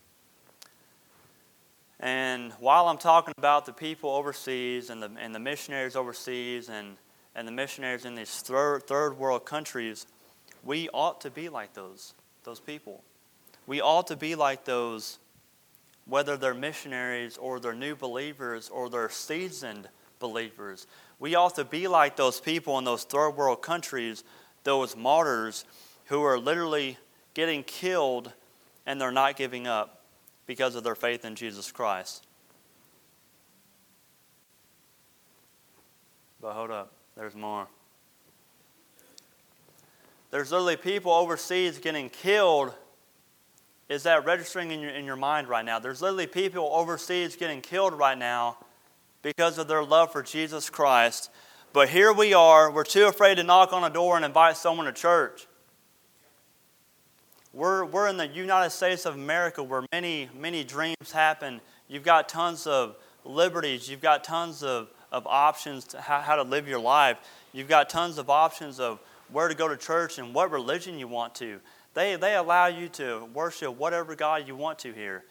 [2.01, 6.97] and while I'm talking about the people overseas and the, and the missionaries overseas and,
[7.35, 10.07] and the missionaries in these third, third world countries,
[10.63, 12.13] we ought to be like those,
[12.45, 13.03] those people.
[13.67, 15.19] We ought to be like those
[16.07, 19.89] whether they're missionaries or they're new believers or they're seasoned
[20.19, 20.87] believers.
[21.19, 24.25] We ought to be like those people in those third world countries,
[24.65, 25.65] those martyrs
[26.07, 26.99] who are literally
[27.35, 28.33] getting killed
[28.87, 30.03] and they're not giving up
[30.47, 32.27] because of their faith in Jesus Christ.
[36.41, 37.69] But hold up, there's more.
[40.33, 42.75] There's literally people overseas getting killed
[43.93, 45.79] is that registering in your, in your mind right now?
[45.79, 48.57] There's literally people overseas getting killed right now
[49.21, 51.31] because of their love for Jesus Christ.
[51.75, 54.87] But here we are, we're too afraid to knock on a door and invite someone
[54.87, 55.47] to church.
[57.53, 61.61] We're, we're in the United States of America where many, many dreams happen.
[61.87, 66.45] You've got tons of liberties, you've got tons of, of options to how, how to
[66.45, 67.19] live your life.
[67.53, 69.01] You've got tons of options of
[69.31, 71.61] where to go to church and what religion you want to.
[71.95, 75.25] They, they allow you to worship whatever God you want to here.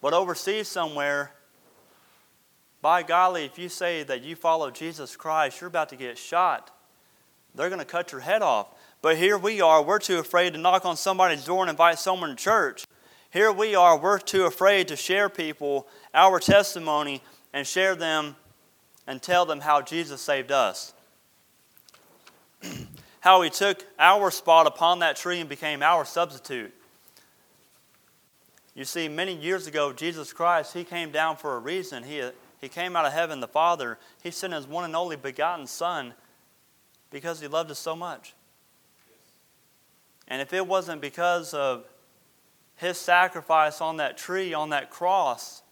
[0.00, 1.32] But overseas somewhere,
[2.82, 6.70] by golly, if you say that you follow Jesus Christ, you're about to get shot.
[7.54, 8.68] they're going to cut your head off.
[9.00, 12.30] But here we are, we're too afraid to knock on somebody's door and invite someone
[12.30, 12.84] to church.
[13.30, 18.36] Here we are, we're too afraid to share people our testimony and share them
[19.06, 20.92] and tell them how Jesus saved us.
[23.24, 26.70] how he took our spot upon that tree and became our substitute.
[28.74, 32.02] You see, many years ago, Jesus Christ, he came down for a reason.
[32.02, 32.22] He,
[32.60, 33.98] he came out of heaven, the Father.
[34.22, 36.12] He sent his one and only begotten Son
[37.10, 38.34] because he loved us so much.
[40.28, 41.86] And if it wasn't because of
[42.76, 45.62] his sacrifice on that tree, on that cross,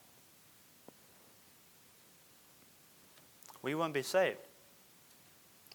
[3.61, 4.39] we wouldn't be saved.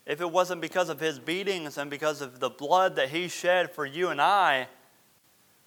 [0.08, 3.70] If it wasn't because of his beatings and because of the blood that he shed
[3.72, 4.70] for you and I,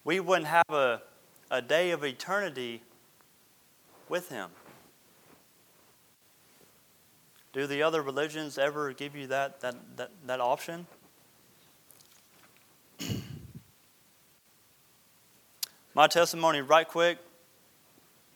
[0.03, 1.03] we wouldn't have a,
[1.51, 2.81] a day of eternity
[4.09, 4.49] with him.
[7.53, 10.87] Do the other religions ever give you that, that, that, that option?
[15.93, 17.19] My testimony, right quick.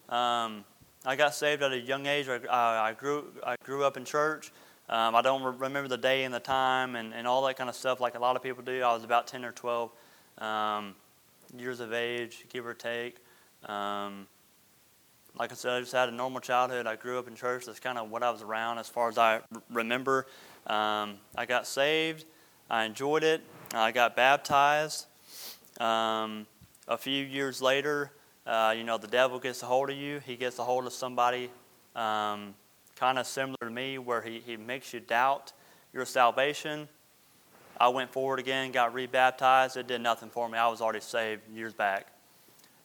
[0.10, 0.66] Um,
[1.04, 2.28] I got saved at a young age.
[2.30, 4.52] I, I grew, I grew up in church.
[4.88, 7.70] Um, I don't re- remember the day and the time and, and all that kind
[7.70, 8.82] of stuff like a lot of people do.
[8.82, 9.92] I was about 10 or 12
[10.38, 10.96] um,
[11.58, 13.18] years of age, give or take.
[13.66, 14.28] Um,
[15.38, 16.88] like I said, I just had a normal childhood.
[16.88, 17.66] I grew up in church.
[17.66, 20.28] That's kind of what I was around as far as I remember.
[20.68, 22.26] Um, I got saved.
[22.70, 23.42] I enjoyed it.
[23.74, 25.08] I got baptized.
[25.80, 26.48] Um,
[26.88, 28.12] a few years later,
[28.46, 30.20] uh, you know, the devil gets a hold of you.
[30.20, 31.50] He gets a hold of somebody
[31.96, 32.54] um,
[32.96, 35.54] kind of similar to me, where he, he makes you doubt
[35.94, 36.88] your salvation.
[37.78, 39.76] I went forward again, got rebaptized.
[39.76, 40.58] It did nothing for me.
[40.58, 42.08] I was already saved years back.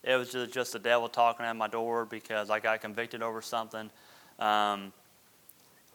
[0.03, 3.43] It was just, just the devil talking at my door because I got convicted over
[3.43, 3.91] something.
[4.39, 4.93] Um,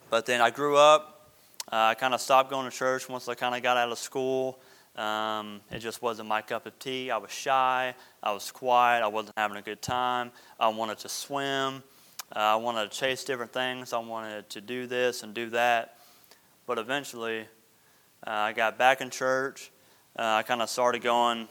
[0.09, 1.31] but then I grew up.
[1.71, 3.97] Uh, I kind of stopped going to church once I kind of got out of
[3.97, 4.59] school.
[4.95, 7.11] Um, it just wasn't my cup of tea.
[7.11, 7.95] I was shy.
[8.23, 9.03] I was quiet.
[9.03, 10.31] I wasn't having a good time.
[10.59, 11.83] I wanted to swim.
[12.33, 13.91] Uh, I wanted to chase different things.
[13.91, 15.97] I wanted to do this and do that.
[16.65, 17.41] But eventually,
[18.25, 19.71] uh, I got back in church.
[20.17, 21.49] Uh, I kind of started going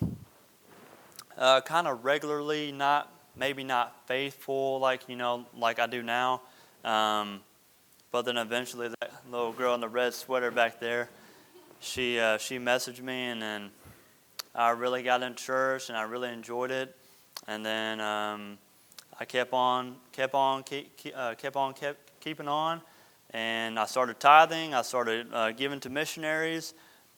[1.37, 6.41] uh, kind of regularly, not maybe not faithful like you know like I do now.
[6.85, 7.41] Um,
[8.11, 11.09] but then eventually, that little girl in the red sweater back there
[11.85, 13.71] she uh, she messaged me, and then
[14.55, 16.97] I really got in church, and I really enjoyed it.
[17.47, 18.59] And then um,
[19.19, 22.81] I kept on kept on keep, uh, kept on kept keeping on,
[23.31, 24.75] and I started tithing.
[24.75, 26.75] I started uh, giving to missionaries,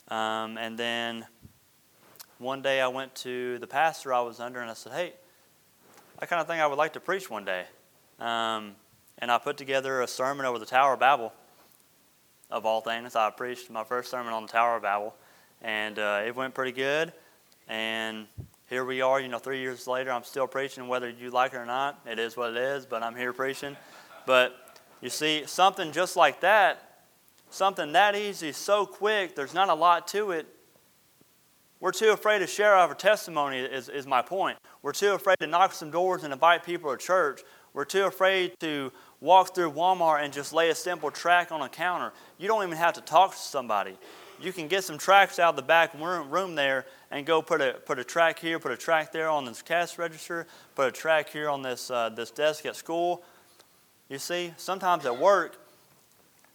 [0.08, 1.26] um, and then
[2.38, 5.14] one day I went to the pastor I was under, and I said, "Hey,
[6.18, 7.64] I kind of think I would like to preach one day."
[8.20, 8.76] Um,
[9.18, 11.32] and I put together a sermon over the Tower of Babel
[12.50, 13.16] of all things.
[13.16, 15.14] I preached my first sermon on the Tower of Babel,
[15.62, 17.14] and uh, it went pretty good.
[17.68, 18.26] And
[18.68, 21.58] here we are, you know, three years later, I'm still preaching, whether you like it
[21.58, 22.00] or not.
[22.04, 23.76] It is what it is, but I'm here preaching.
[24.26, 24.56] But
[25.00, 27.04] you see, something just like that,
[27.50, 30.46] something that easy, so quick, there's not a lot to it.
[31.78, 34.58] We're too afraid to share our testimony, is, is my point.
[34.82, 37.42] We're too afraid to knock some doors and invite people to church.
[37.72, 41.68] We're too afraid to walk through Walmart and just lay a simple track on a
[41.68, 42.12] counter.
[42.38, 43.96] You don't even have to talk to somebody.
[44.40, 47.74] You can get some tracks out of the back room there and go put a,
[47.84, 51.30] put a track here, put a track there on this cash register, put a track
[51.30, 53.22] here on this, uh, this desk at school.
[54.08, 55.58] You see, sometimes at work,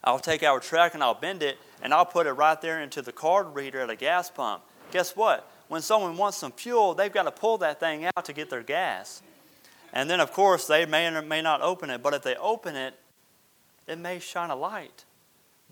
[0.04, 3.02] I'll take our track and I'll bend it and I'll put it right there into
[3.02, 4.62] the card reader at a gas pump.
[4.90, 5.48] Guess what?
[5.68, 8.62] When someone wants some fuel, they've got to pull that thing out to get their
[8.62, 9.22] gas.
[9.92, 12.76] And then, of course, they may or may not open it, but if they open
[12.76, 12.94] it,
[13.86, 15.04] it may shine a light.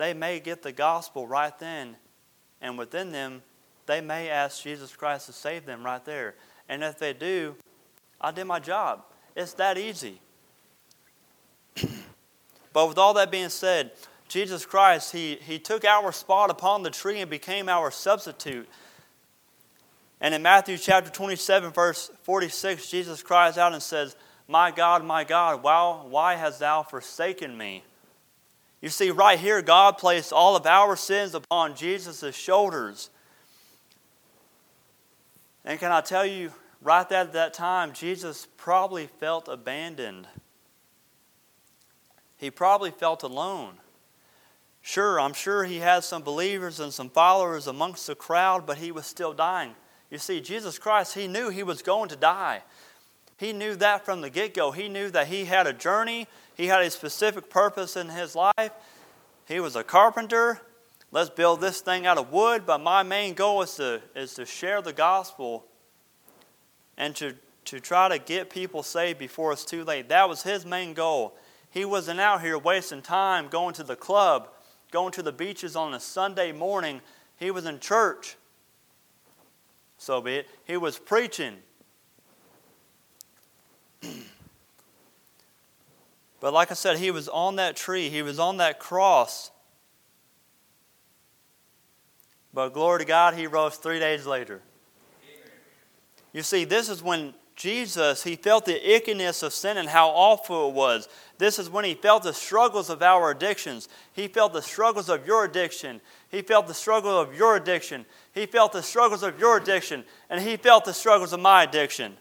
[0.00, 1.94] They may get the gospel right then,
[2.62, 3.42] and within them,
[3.84, 6.36] they may ask Jesus Christ to save them right there.
[6.70, 7.54] And if they do,
[8.18, 9.02] I did my job.
[9.36, 10.18] It's that easy.
[12.72, 13.90] but with all that being said,
[14.26, 18.70] Jesus Christ, he, he took our spot upon the tree and became our substitute.
[20.18, 24.16] And in Matthew chapter 27, verse 46, Jesus cries out and says,
[24.48, 27.84] My God, my God, why, why hast thou forsaken me?
[28.80, 33.10] You see, right here, God placed all of our sins upon Jesus' shoulders.
[35.64, 40.26] And can I tell you, right at that time, Jesus probably felt abandoned.
[42.38, 43.74] He probably felt alone.
[44.80, 48.90] Sure, I'm sure he had some believers and some followers amongst the crowd, but he
[48.90, 49.74] was still dying.
[50.10, 52.62] You see, Jesus Christ, he knew he was going to die.
[53.36, 54.70] He knew that from the get go.
[54.70, 56.26] He knew that he had a journey,
[56.60, 58.72] he had a specific purpose in his life.
[59.48, 60.60] He was a carpenter,
[61.10, 64.44] let's build this thing out of wood, but my main goal is to, is to
[64.44, 65.64] share the gospel
[66.98, 70.10] and to, to try to get people saved before it's too late.
[70.10, 71.34] That was his main goal.
[71.70, 74.50] He wasn't out here wasting time going to the club,
[74.90, 77.00] going to the beaches on a Sunday morning.
[77.38, 78.36] He was in church.
[79.96, 80.48] So be it.
[80.64, 81.56] He was preaching.
[86.40, 89.50] but like I said, he was on that tree, he was on that cross.
[92.52, 94.62] But glory to God, he rose three days later.
[96.32, 100.70] You see, this is when Jesus, he felt the ickiness of sin and how awful
[100.70, 101.08] it was.
[101.36, 103.88] This is when he felt the struggles of our addictions.
[104.12, 106.00] He felt the struggles of your addiction.
[106.30, 108.06] He felt the struggle of your addiction.
[108.32, 110.04] He felt the struggles of your addiction.
[110.30, 112.16] And he felt the struggles of my addiction.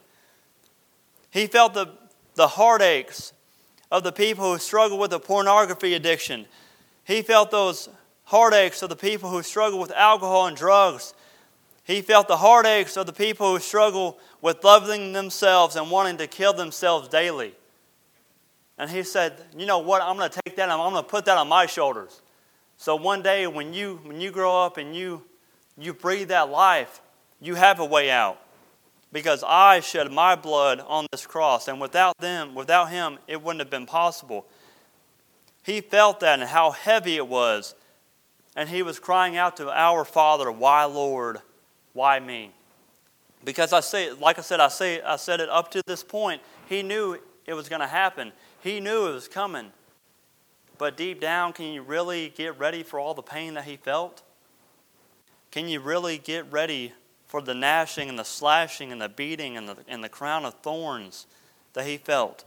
[1.32, 1.88] He felt the,
[2.36, 3.32] the heartaches
[3.92, 6.46] of the people who struggle with a pornography addiction.
[7.04, 7.90] He felt those
[8.26, 11.14] heartaches of the people who struggle with alcohol and drugs.
[11.84, 16.28] He felt the heartaches of the people who struggle with loving themselves and wanting to
[16.28, 17.54] kill themselves daily.
[18.78, 20.02] And he said, You know what?
[20.02, 22.22] I'm going to take that and I'm going to put that on my shoulders.
[22.78, 25.24] So one day when you, when you grow up and you,
[25.78, 27.02] you breathe that life,
[27.42, 28.40] you have a way out.
[29.12, 33.62] Because I shed my blood on this cross, and without them, without him, it wouldn't
[33.62, 34.46] have been possible.
[35.64, 37.76] He felt that and how heavy it was.
[38.56, 41.40] And he was crying out to our Father, Why, Lord?
[41.94, 42.52] Why me?
[43.44, 46.42] Because I say, like I said, I say I said it up to this point,
[46.68, 48.32] he knew it was going to happen.
[48.62, 49.72] He knew it was coming.
[50.78, 54.22] But deep down, can you really get ready for all the pain that he felt?
[55.52, 56.94] Can you really get ready
[57.30, 60.56] for the gnashing and the slashing and the beating and the, and the crown of
[60.56, 61.28] thorns
[61.74, 62.44] that he felt?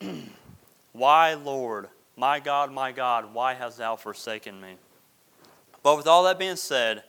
[0.92, 4.74] why, Lord, my God, my God, why hast thou forsaken me?
[5.82, 7.04] But with all that being said,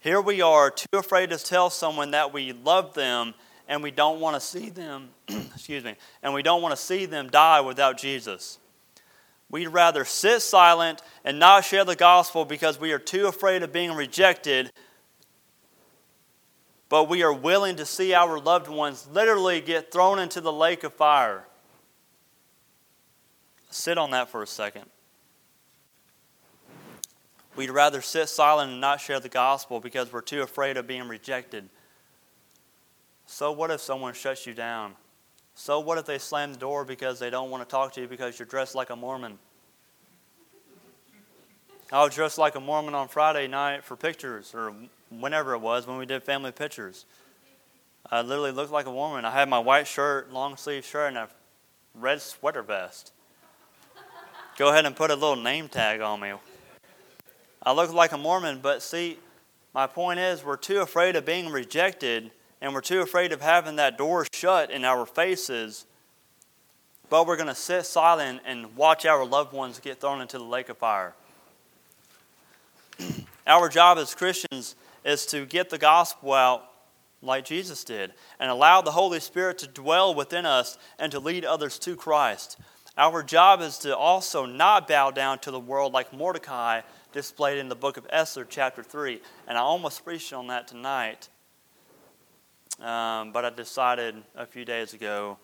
[0.00, 3.34] here we are, too afraid to tell someone that we love them
[3.68, 7.06] and we don't want to see them, excuse me, and we don't want to see
[7.06, 8.58] them die without Jesus.
[9.50, 13.72] We'd rather sit silent and not share the gospel because we are too afraid of
[13.72, 14.72] being rejected,
[16.88, 20.84] but we are willing to see our loved ones literally get thrown into the lake
[20.84, 21.44] of fire.
[23.70, 24.86] Sit on that for a second.
[27.56, 31.08] We'd rather sit silent and not share the gospel because we're too afraid of being
[31.08, 31.68] rejected.
[33.26, 34.94] So, what if someone shuts you down?
[35.54, 38.06] So, what if they slam the door because they don't want to talk to you
[38.06, 39.38] because you're dressed like a Mormon?
[41.90, 44.74] I was dressed like a Mormon on Friday night for pictures, or
[45.08, 47.06] whenever it was when we did family pictures.
[48.10, 49.24] I literally looked like a woman.
[49.24, 51.28] I had my white shirt, long sleeve shirt, and a
[51.94, 53.12] red sweater vest.
[54.58, 56.34] Go ahead and put a little name tag on me.
[57.62, 59.18] I look like a Mormon, but see,
[59.72, 63.76] my point is, we're too afraid of being rejected, and we're too afraid of having
[63.76, 65.86] that door shut in our faces.
[67.08, 70.44] But we're going to sit silent and watch our loved ones get thrown into the
[70.44, 71.14] lake of fire.
[73.46, 76.64] our job as Christians is to get the gospel out
[77.22, 81.44] like Jesus did and allow the Holy Spirit to dwell within us and to lead
[81.44, 82.58] others to Christ.
[82.96, 86.80] Our job is to also not bow down to the world like Mordecai
[87.12, 89.20] displayed in the book of Esther, chapter 3.
[89.46, 91.28] And I almost preached on that tonight,
[92.80, 95.38] um, but I decided a few days ago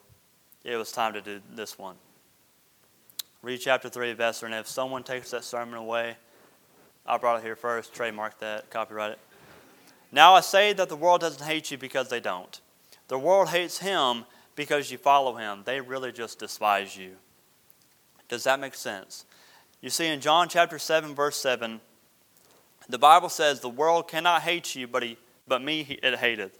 [0.64, 1.96] it was time to do this one.
[3.42, 6.16] Read chapter 3 of Esther, and if someone takes that sermon away,
[7.06, 9.18] I brought it here first, trademark that, copyright it.
[10.10, 12.60] Now I say that the world doesn't hate you because they don't.
[13.08, 14.24] The world hates him
[14.56, 15.62] because you follow him.
[15.64, 17.16] They really just despise you.
[18.28, 19.26] Does that make sense?
[19.80, 21.80] You see, in John chapter 7, verse 7,
[22.88, 26.58] the Bible says, The world cannot hate you, but, he, but me it hateth.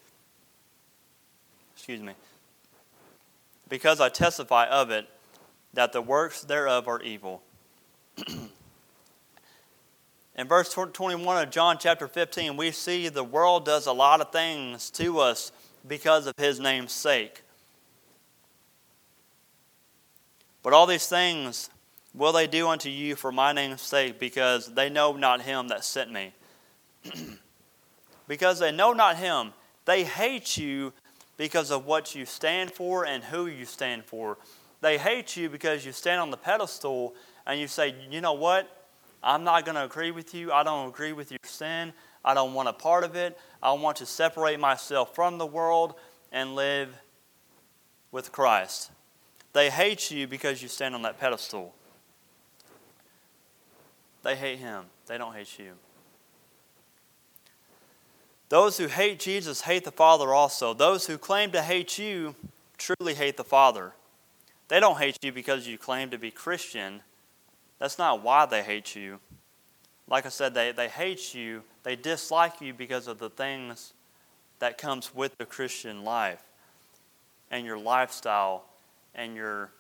[1.75, 2.13] Excuse me.
[3.69, 5.09] Because I testify of it,
[5.73, 7.43] that the works thereof are evil.
[10.37, 14.33] in verse 21 of John chapter 15, we see the world does a lot of
[14.33, 15.53] things to us
[15.87, 17.43] because of his name's sake.
[20.63, 21.71] But all these things
[22.15, 25.85] will they do unto you for my name's sake, because they know not him that
[25.85, 26.33] sent me.
[28.29, 29.53] because they know not him,
[29.85, 30.93] they hate you
[31.37, 34.39] because of what you stand for and who you stand for.
[34.81, 37.15] They hate you because you stand on the pedestal
[37.47, 38.84] and you say, you know what?
[39.25, 40.53] I'm not going to agree with you.
[40.53, 41.95] I don't agree with your sin.
[42.25, 43.39] I don't want a part of it.
[43.63, 45.95] I want to separate myself from the world
[46.31, 46.95] and live
[48.13, 48.91] with Christ.
[49.55, 51.75] They hate you because you stand on that pedestal.
[54.23, 54.85] They hate him.
[55.07, 55.73] They don't hate you.
[58.51, 60.75] Those who hate Jesus hate the Father also.
[60.75, 62.35] Those who claim to hate you
[62.77, 63.93] truly hate the Father.
[64.69, 67.01] They don't hate you because you claim to be Christian.
[67.79, 69.19] That's not why they hate you.
[70.09, 73.95] Like I said, they, they hate you, they dislike you because of the things
[74.59, 76.43] that comes with the Christian life
[77.51, 78.65] and your lifestyle
[79.15, 79.71] and your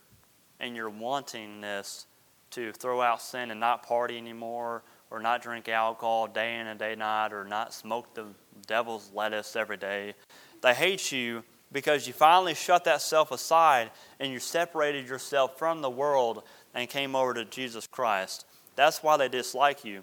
[0.60, 2.04] and your wantingness
[2.50, 6.78] to throw out sin and not party anymore or not drink alcohol day in and
[6.78, 8.24] day night or not smoke the
[8.66, 10.14] devil's lettuce every day.
[10.62, 11.42] They hate you
[11.72, 13.90] because you finally shut that self aside
[14.20, 16.44] and you separated yourself from the world
[16.74, 18.46] and came over to Jesus Christ.
[18.76, 20.02] That's why they dislike you.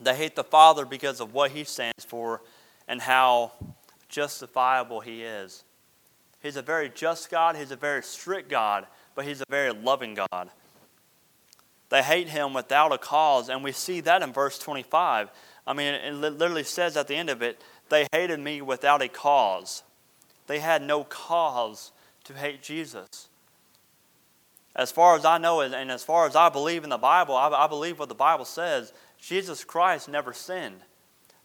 [0.00, 2.42] They hate the Father because of what He stands for
[2.86, 3.52] and how
[4.08, 5.64] justifiable He is.
[6.42, 10.14] He's a very just God, He's a very strict God, but He's a very loving
[10.14, 10.50] God.
[11.90, 15.30] They hate Him without a cause, and we see that in verse 25.
[15.66, 19.08] I mean, it literally says at the end of it, they hated me without a
[19.08, 19.82] cause.
[20.46, 21.92] They had no cause
[22.24, 23.28] to hate Jesus.
[24.76, 27.66] As far as I know, and as far as I believe in the Bible, I
[27.66, 30.80] believe what the Bible says Jesus Christ never sinned.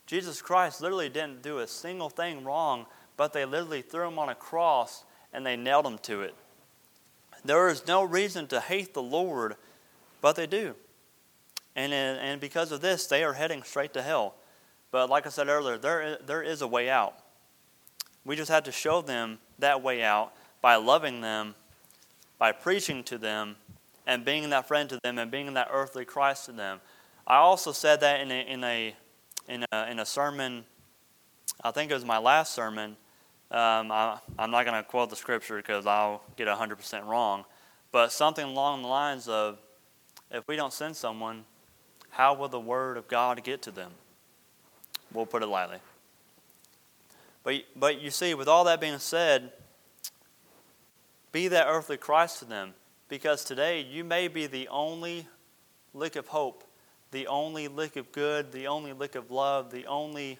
[0.06, 4.28] Jesus Christ literally didn't do a single thing wrong, but they literally threw him on
[4.28, 6.34] a cross and they nailed him to it.
[7.44, 9.56] There is no reason to hate the Lord,
[10.20, 10.74] but they do.
[11.74, 14.34] And, and because of this, they are heading straight to hell.
[14.90, 17.14] But like I said earlier, there, there is a way out.
[18.24, 21.54] We just have to show them that way out by loving them,
[22.38, 23.56] by preaching to them,
[24.06, 26.80] and being that friend to them, and being that earthly Christ to them.
[27.26, 28.94] I also said that in a, in a,
[29.48, 30.64] in a, in a sermon,
[31.62, 32.96] I think it was my last sermon.
[33.50, 37.44] Um, I, I'm not going to quote the scripture because I'll get 100% wrong,
[37.92, 39.58] but something along the lines of
[40.30, 41.44] if we don't send someone,
[42.10, 43.90] how will the word of God get to them?
[45.12, 45.78] We'll put it lightly.
[47.44, 49.52] But, but you see, with all that being said,
[51.32, 52.74] be that earthly Christ to them
[53.08, 55.26] because today you may be the only
[55.94, 56.64] lick of hope
[57.10, 60.38] the only lick of good, the only lick of love, the only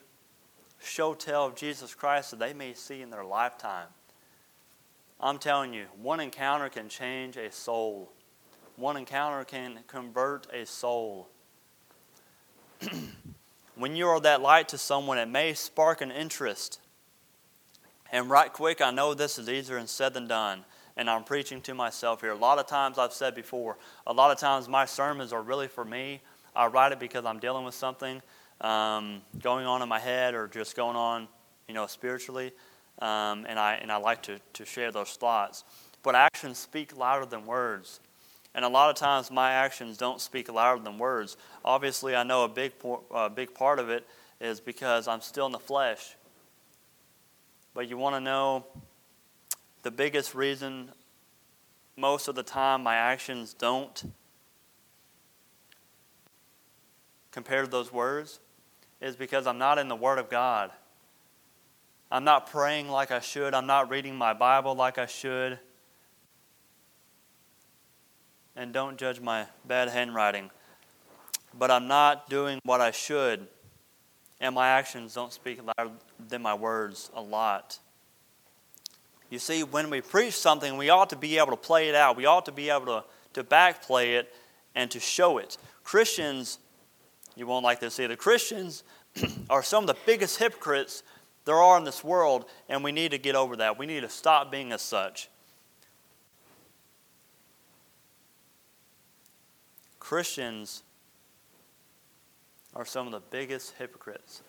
[0.83, 3.89] show tell of Jesus Christ that they may see in their lifetime.
[5.19, 8.13] I'm telling you, one encounter can change a soul.
[8.77, 11.29] One encounter can convert a soul.
[13.77, 16.81] when you are that light to someone, it may spark an interest.
[18.13, 20.67] And right quick, I know this is easier said than done.
[20.97, 22.31] And I'm preaching to myself here.
[22.31, 23.77] A lot of times, I've said before,
[24.07, 26.23] a lot of times my sermons are really for me.
[26.55, 28.23] I write it because I'm dealing with something
[28.63, 31.29] um, going on in my head or just going on,
[31.69, 32.53] you know, spiritually.
[32.99, 35.65] Um, and, I, and I like to, to share those thoughts.
[36.03, 38.01] But actions speak louder than words.
[38.55, 41.37] And a lot of times my actions don't speak louder than words.
[41.63, 42.73] Obviously, I know a big,
[43.11, 44.07] a big part of it
[44.41, 46.17] is because I'm still in the flesh.
[47.75, 48.65] But you want to know
[49.87, 50.91] the biggest reason
[51.97, 54.13] most of the time my actions don't
[57.31, 58.41] compare to those words
[59.01, 60.73] is because I'm not in the Word of God.
[62.11, 63.55] I'm not praying like I should.
[63.55, 65.57] I'm not reading my Bible like I should.
[68.57, 70.51] And don't judge my bad handwriting.
[71.57, 73.47] But I'm not doing what I should.
[74.41, 75.93] And my actions don't speak louder
[76.29, 77.79] than my words a lot.
[79.31, 82.17] You see, when we preach something, we ought to be able to play it out.
[82.17, 83.05] We ought to be able to,
[83.35, 84.33] to backplay it
[84.75, 85.57] and to show it.
[85.83, 86.59] Christians
[87.37, 88.17] you won't like this either.
[88.17, 88.83] Christians
[89.51, 91.03] are some of the biggest hypocrites
[91.45, 93.79] there are in this world, and we need to get over that.
[93.79, 95.29] We need to stop being as such.
[100.01, 100.83] Christians
[102.75, 104.43] are some of the biggest hypocrites.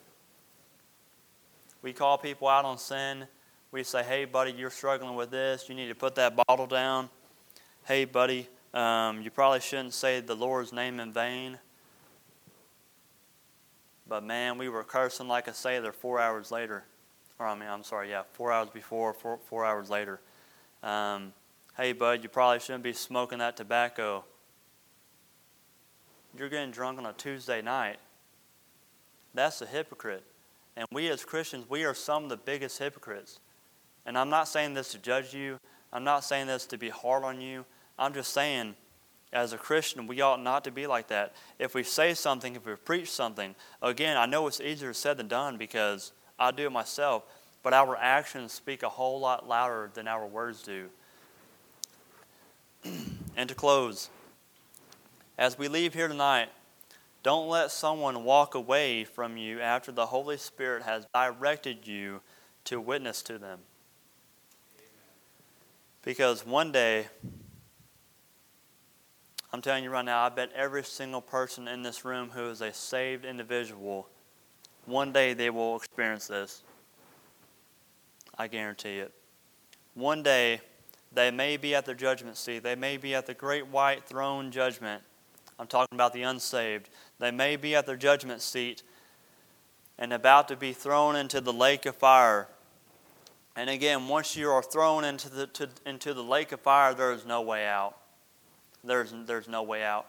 [1.83, 3.27] We call people out on sin.
[3.71, 5.67] We say, hey, buddy, you're struggling with this.
[5.67, 7.09] You need to put that bottle down.
[7.85, 11.59] Hey, buddy, um, you probably shouldn't say the Lord's name in vain.
[14.07, 16.85] But man, we were cursing like a sailor four hours later.
[17.39, 20.21] Or I mean, I'm sorry, yeah, four hours before, four, four hours later.
[20.81, 21.33] Um,
[21.75, 24.23] hey, bud, you probably shouldn't be smoking that tobacco.
[26.37, 27.97] You're getting drunk on a Tuesday night.
[29.33, 30.23] That's a hypocrite.
[30.75, 33.39] And we as Christians, we are some of the biggest hypocrites.
[34.07, 35.59] And I'm not saying this to judge you,
[35.93, 37.65] I'm not saying this to be hard on you.
[37.99, 38.75] I'm just saying
[39.33, 41.35] as a Christian, we ought not to be like that.
[41.59, 45.27] If we say something, if we preach something, again, I know it's easier said than
[45.27, 47.23] done because I do it myself,
[47.61, 50.87] but our actions speak a whole lot louder than our words do.
[53.35, 54.09] and to close,
[55.37, 56.49] as we leave here tonight,
[57.23, 62.21] Don't let someone walk away from you after the Holy Spirit has directed you
[62.65, 63.59] to witness to them.
[66.07, 67.05] Because one day,
[69.51, 72.61] I'm telling you right now, I bet every single person in this room who is
[72.61, 74.07] a saved individual,
[74.85, 76.63] one day they will experience this.
[78.37, 79.11] I guarantee it.
[79.95, 80.61] One day,
[81.11, 82.63] they may be at the judgment seat.
[82.63, 85.03] They may be at the great white throne judgment.
[85.59, 86.87] I'm talking about the unsaved.
[87.19, 88.81] They may be at their judgment seat
[89.99, 92.47] and about to be thrown into the lake of fire.
[93.57, 97.11] And again, once you are thrown into the, to, into the lake of fire, there
[97.11, 97.97] is no way out.
[98.83, 100.05] There's, there's no way out.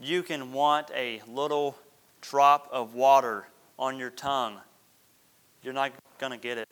[0.00, 1.78] You can want a little
[2.20, 3.46] drop of water
[3.78, 4.56] on your tongue.
[5.62, 6.68] You're not going to get it.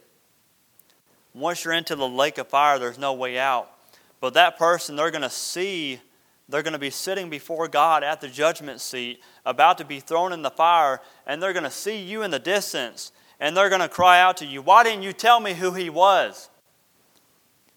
[1.32, 3.70] Once you're into the lake of fire, there's no way out.
[4.20, 6.00] But that person, they're going to see,
[6.48, 10.32] they're going to be sitting before God at the judgment seat, about to be thrown
[10.32, 13.80] in the fire, and they're going to see you in the distance, and they're going
[13.80, 16.48] to cry out to you, Why didn't you tell me who he was?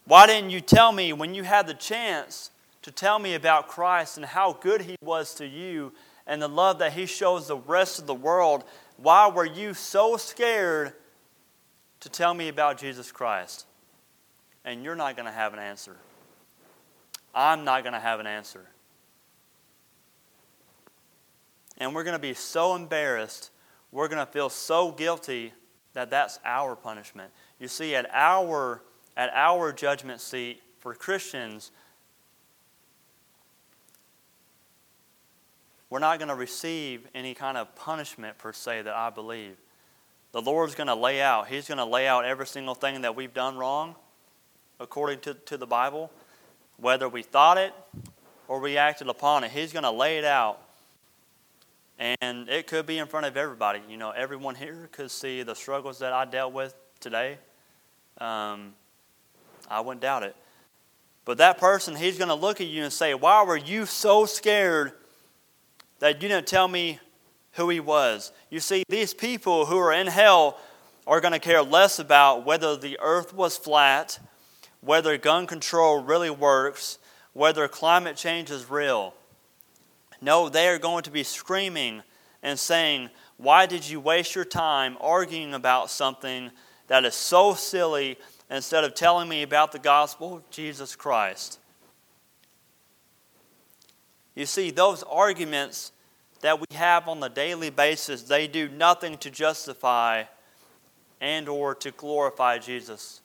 [0.05, 2.51] Why didn't you tell me when you had the chance
[2.81, 5.93] to tell me about Christ and how good he was to you
[6.25, 8.63] and the love that he shows the rest of the world?
[8.97, 10.93] Why were you so scared
[11.99, 13.65] to tell me about Jesus Christ?
[14.65, 15.95] And you're not going to have an answer.
[17.33, 18.65] I'm not going to have an answer.
[21.77, 23.51] And we're going to be so embarrassed,
[23.91, 25.53] we're going to feel so guilty
[25.93, 27.31] that that's our punishment.
[27.59, 28.81] You see, at our,
[29.17, 31.71] at our judgment seat for Christians,
[35.89, 39.57] we're not going to receive any kind of punishment per se that I believe.
[40.31, 43.15] The Lord's going to lay out, He's going to lay out every single thing that
[43.15, 43.95] we've done wrong
[44.79, 46.11] according to, to the Bible,
[46.77, 47.73] whether we thought it
[48.47, 49.51] or we acted upon it.
[49.51, 50.61] He's going to lay it out.
[51.99, 53.81] And it could be in front of everybody.
[53.89, 57.37] You know, everyone here could see the struggles that I dealt with today.
[58.19, 58.73] Um,
[59.69, 60.35] I wouldn't doubt it.
[61.25, 64.25] But that person, he's going to look at you and say, Why were you so
[64.25, 64.93] scared
[65.99, 66.99] that you didn't tell me
[67.53, 68.31] who he was?
[68.49, 70.57] You see, these people who are in hell
[71.05, 74.19] are going to care less about whether the earth was flat
[74.81, 76.99] whether gun control really works,
[77.33, 79.13] whether climate change is real.
[80.21, 82.03] No, they are going to be screaming
[82.43, 86.51] and saying, Why did you waste your time arguing about something
[86.87, 88.17] that is so silly
[88.49, 91.59] instead of telling me about the gospel of Jesus Christ?
[94.35, 95.91] You see, those arguments
[96.41, 100.23] that we have on the daily basis, they do nothing to justify
[101.19, 103.21] and or to glorify Jesus.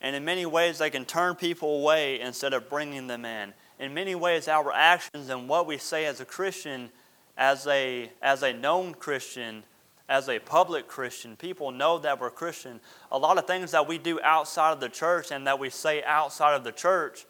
[0.00, 3.52] And in many ways, they can turn people away instead of bringing them in.
[3.80, 6.90] In many ways, our actions and what we say as a Christian,
[7.38, 9.64] as a, as a known Christian,
[10.06, 12.80] as a public Christian, people know that we're Christian.
[13.10, 16.02] A lot of things that we do outside of the church and that we say
[16.02, 17.24] outside of the church,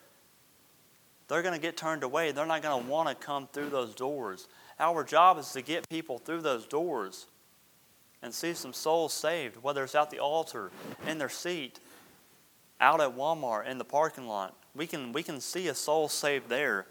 [1.29, 2.33] they're going to get turned away.
[2.33, 4.49] They're not going to want to come through those doors.
[4.81, 7.27] Our job is to get people through those doors
[8.23, 10.73] and see some souls saved, whether it's at the altar,
[11.07, 11.79] in their seat,
[12.81, 14.57] out at Walmart in the parking lot.
[14.75, 16.87] We can, we can see a soul saved there.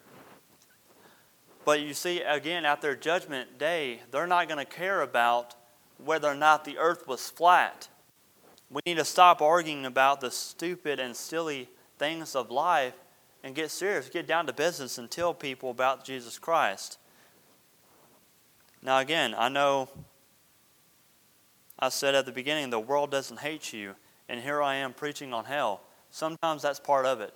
[1.65, 5.55] But you see, again, at their judgment day, they're not going to care about
[6.03, 7.89] whether or not the earth was flat.
[8.69, 12.93] We need to stop arguing about the stupid and silly things of life
[13.43, 16.97] and get serious, get down to business and tell people about Jesus Christ.
[18.81, 19.89] Now, again, I know
[21.77, 23.95] I said at the beginning the world doesn't hate you
[24.27, 25.81] and here I am preaching on hell.
[26.11, 27.33] Sometimes that's part of it.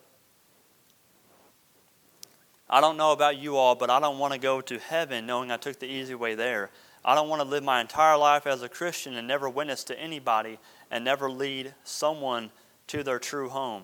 [2.74, 5.51] I don't know about you all, but I don't want to go to heaven knowing
[5.51, 6.71] I took the easy way there.
[7.05, 9.99] I don't want to live my entire life as a Christian and never witness to
[9.99, 10.57] anybody
[10.89, 12.49] and never lead someone
[12.88, 13.84] to their true home.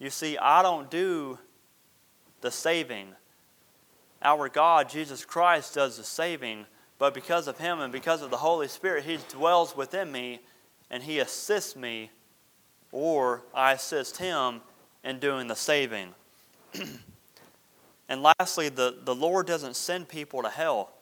[0.00, 1.38] You see, I don't do
[2.40, 3.10] the saving.
[4.20, 6.66] Our God, Jesus Christ, does the saving,
[6.98, 10.40] but because of Him and because of the Holy Spirit, He dwells within me
[10.90, 12.10] and He assists me,
[12.90, 14.60] or I assist Him
[15.04, 16.08] in doing the saving.
[18.14, 20.92] and lastly, the, the Lord doesn't send people to hell.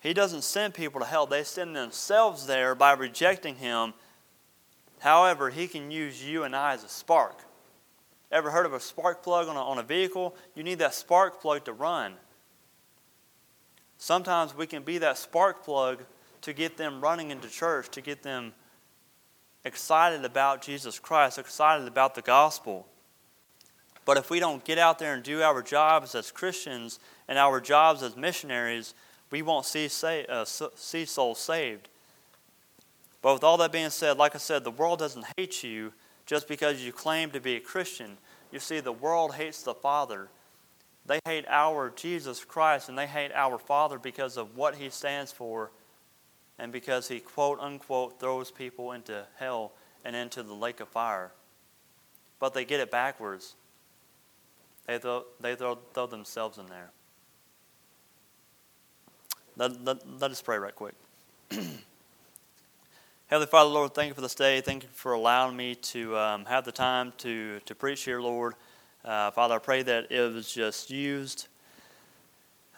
[0.00, 3.94] He doesn't send people to hell, they send themselves there by rejecting Him.
[4.98, 7.44] However, He can use you and I as a spark.
[8.32, 10.34] Ever heard of a spark plug on a, on a vehicle?
[10.56, 12.14] You need that spark plug to run.
[13.96, 16.02] Sometimes we can be that spark plug
[16.40, 18.52] to get them running into church, to get them
[19.64, 22.88] excited about Jesus Christ, excited about the gospel.
[24.04, 27.60] But if we don't get out there and do our jobs as Christians and our
[27.60, 28.94] jobs as missionaries,
[29.30, 29.88] we won't see,
[30.28, 31.88] uh, see souls saved.
[33.22, 35.92] But with all that being said, like I said, the world doesn't hate you
[36.26, 38.18] just because you claim to be a Christian.
[38.52, 40.28] You see, the world hates the Father.
[41.06, 45.32] They hate our Jesus Christ and they hate our Father because of what He stands
[45.32, 45.70] for
[46.58, 49.72] and because He, quote unquote, throws people into hell
[50.04, 51.32] and into the lake of fire.
[52.38, 53.54] But they get it backwards.
[54.86, 56.90] They throw, they throw, throw themselves in there.
[59.56, 60.94] Let, let, let us pray right quick.
[61.50, 64.60] Heavenly Father, Lord, thank you for this day.
[64.60, 68.54] Thank you for allowing me to um, have the time to, to preach here, Lord.
[69.04, 71.48] Uh, Father, I pray that it was just used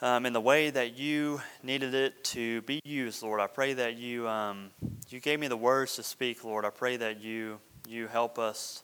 [0.03, 3.41] um, in the way that you needed it to be used, Lord.
[3.41, 4.71] I pray that you um,
[5.09, 6.65] you gave me the words to speak, Lord.
[6.65, 8.83] I pray that you you help us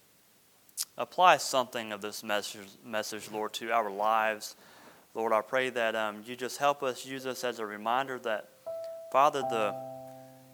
[0.97, 4.57] apply something of this message, message Lord, to our lives.
[5.14, 8.49] Lord, I pray that um, you just help us use this as a reminder that,
[9.12, 9.75] Father, the,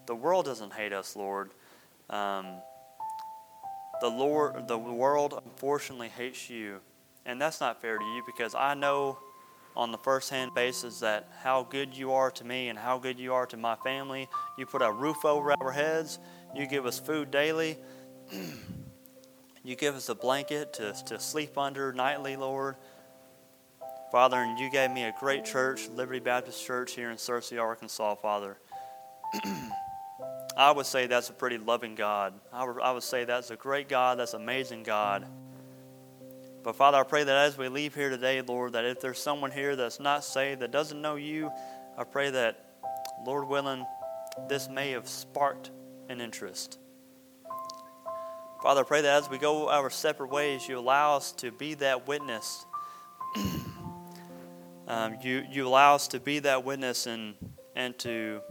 [0.05, 1.51] the world doesn't hate us, Lord.
[2.09, 2.47] Um,
[4.01, 6.79] the Lord, the world unfortunately hates you,
[7.25, 9.19] and that's not fair to you because I know
[9.75, 13.33] on the first-hand basis that how good you are to me and how good you
[13.33, 14.27] are to my family.
[14.57, 16.19] You put a roof over our heads.
[16.55, 17.77] You give us food daily.
[19.69, 22.75] you give us a blanket to, to sleep under nightly, Lord.
[24.11, 28.15] Father, and you gave me a great church, Liberty Baptist Church here in Searcy, Arkansas,
[28.15, 28.57] Father.
[30.57, 32.33] I would say that's a pretty loving God.
[32.51, 35.27] I would, I would say that's a great God, that's an amazing God.
[36.63, 39.51] But Father, I pray that as we leave here today, Lord, that if there's someone
[39.51, 41.51] here that's not saved, that doesn't know you,
[41.95, 42.73] I pray that,
[43.23, 43.85] Lord willing,
[44.47, 45.69] this may have sparked
[46.09, 46.79] an interest.
[48.61, 51.75] Father, I pray that as we go our separate ways, you allow us to be
[51.75, 52.65] that witness
[54.87, 57.35] um, you, you allow us to be that witness and,
[57.75, 58.41] and to,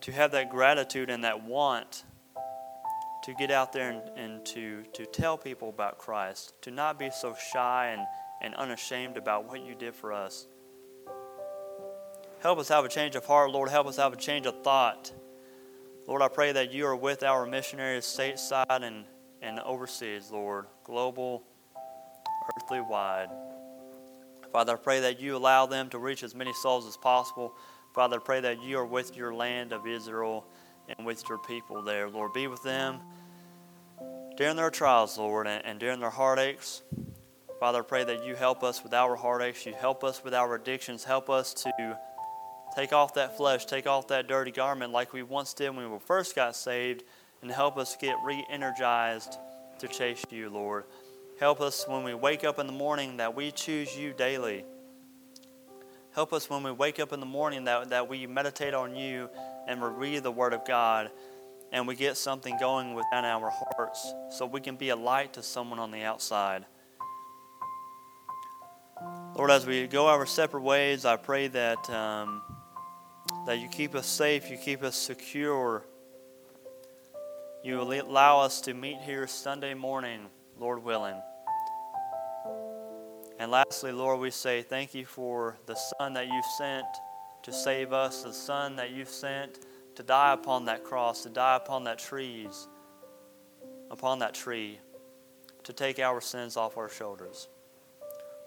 [0.00, 2.04] to have that gratitude and that want
[3.24, 7.10] to get out there and, and to, to tell people about Christ, to not be
[7.10, 8.06] so shy and,
[8.40, 10.46] and unashamed about what you did for us.
[12.40, 13.68] Help us have a change of heart, Lord.
[13.68, 15.12] Help us have a change of thought.
[16.06, 19.04] Lord, I pray that you are with our missionaries stateside and,
[19.42, 21.42] and overseas, Lord, global,
[22.56, 23.28] earthly wide.
[24.52, 27.54] Father, I pray that you allow them to reach as many souls as possible.
[27.92, 30.46] Father, I pray that you are with your land of Israel
[30.96, 32.08] and with your people there.
[32.08, 33.00] Lord, be with them
[34.36, 36.82] during their trials, Lord, and, and during their heartaches.
[37.58, 39.66] Father, I pray that you help us with our heartaches.
[39.66, 41.02] You help us with our addictions.
[41.02, 41.98] Help us to
[42.76, 45.98] take off that flesh, take off that dirty garment like we once did when we
[45.98, 47.04] first got saved,
[47.40, 49.38] and help us get re energized
[49.78, 50.84] to chase you, Lord.
[51.40, 54.64] Help us when we wake up in the morning that we choose you daily.
[56.14, 59.28] Help us when we wake up in the morning that, that we meditate on you
[59.66, 61.10] and we read the Word of God
[61.72, 65.42] and we get something going within our hearts so we can be a light to
[65.42, 66.64] someone on the outside.
[69.34, 72.40] Lord, as we go our separate ways, I pray that, um,
[73.46, 75.84] that you keep us safe, you keep us secure.
[77.62, 80.26] You allow us to meet here Sunday morning
[80.58, 81.20] Lord willing.
[83.38, 86.86] And lastly, Lord, we say thank you for the Son that you've sent
[87.42, 89.58] to save us, the Son that you've sent
[89.94, 92.68] to die upon that cross, to die upon that trees,
[93.90, 94.78] upon that tree,
[95.64, 97.48] to take our sins off our shoulders.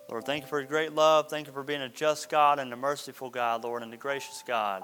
[0.10, 1.30] Lord, thank you for your great love.
[1.30, 4.43] Thank you for being a just God and a merciful God, Lord, and a gracious
[4.45, 4.82] God.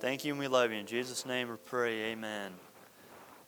[0.00, 0.78] Thank you and we love you.
[0.78, 2.52] In Jesus' name we pray, amen.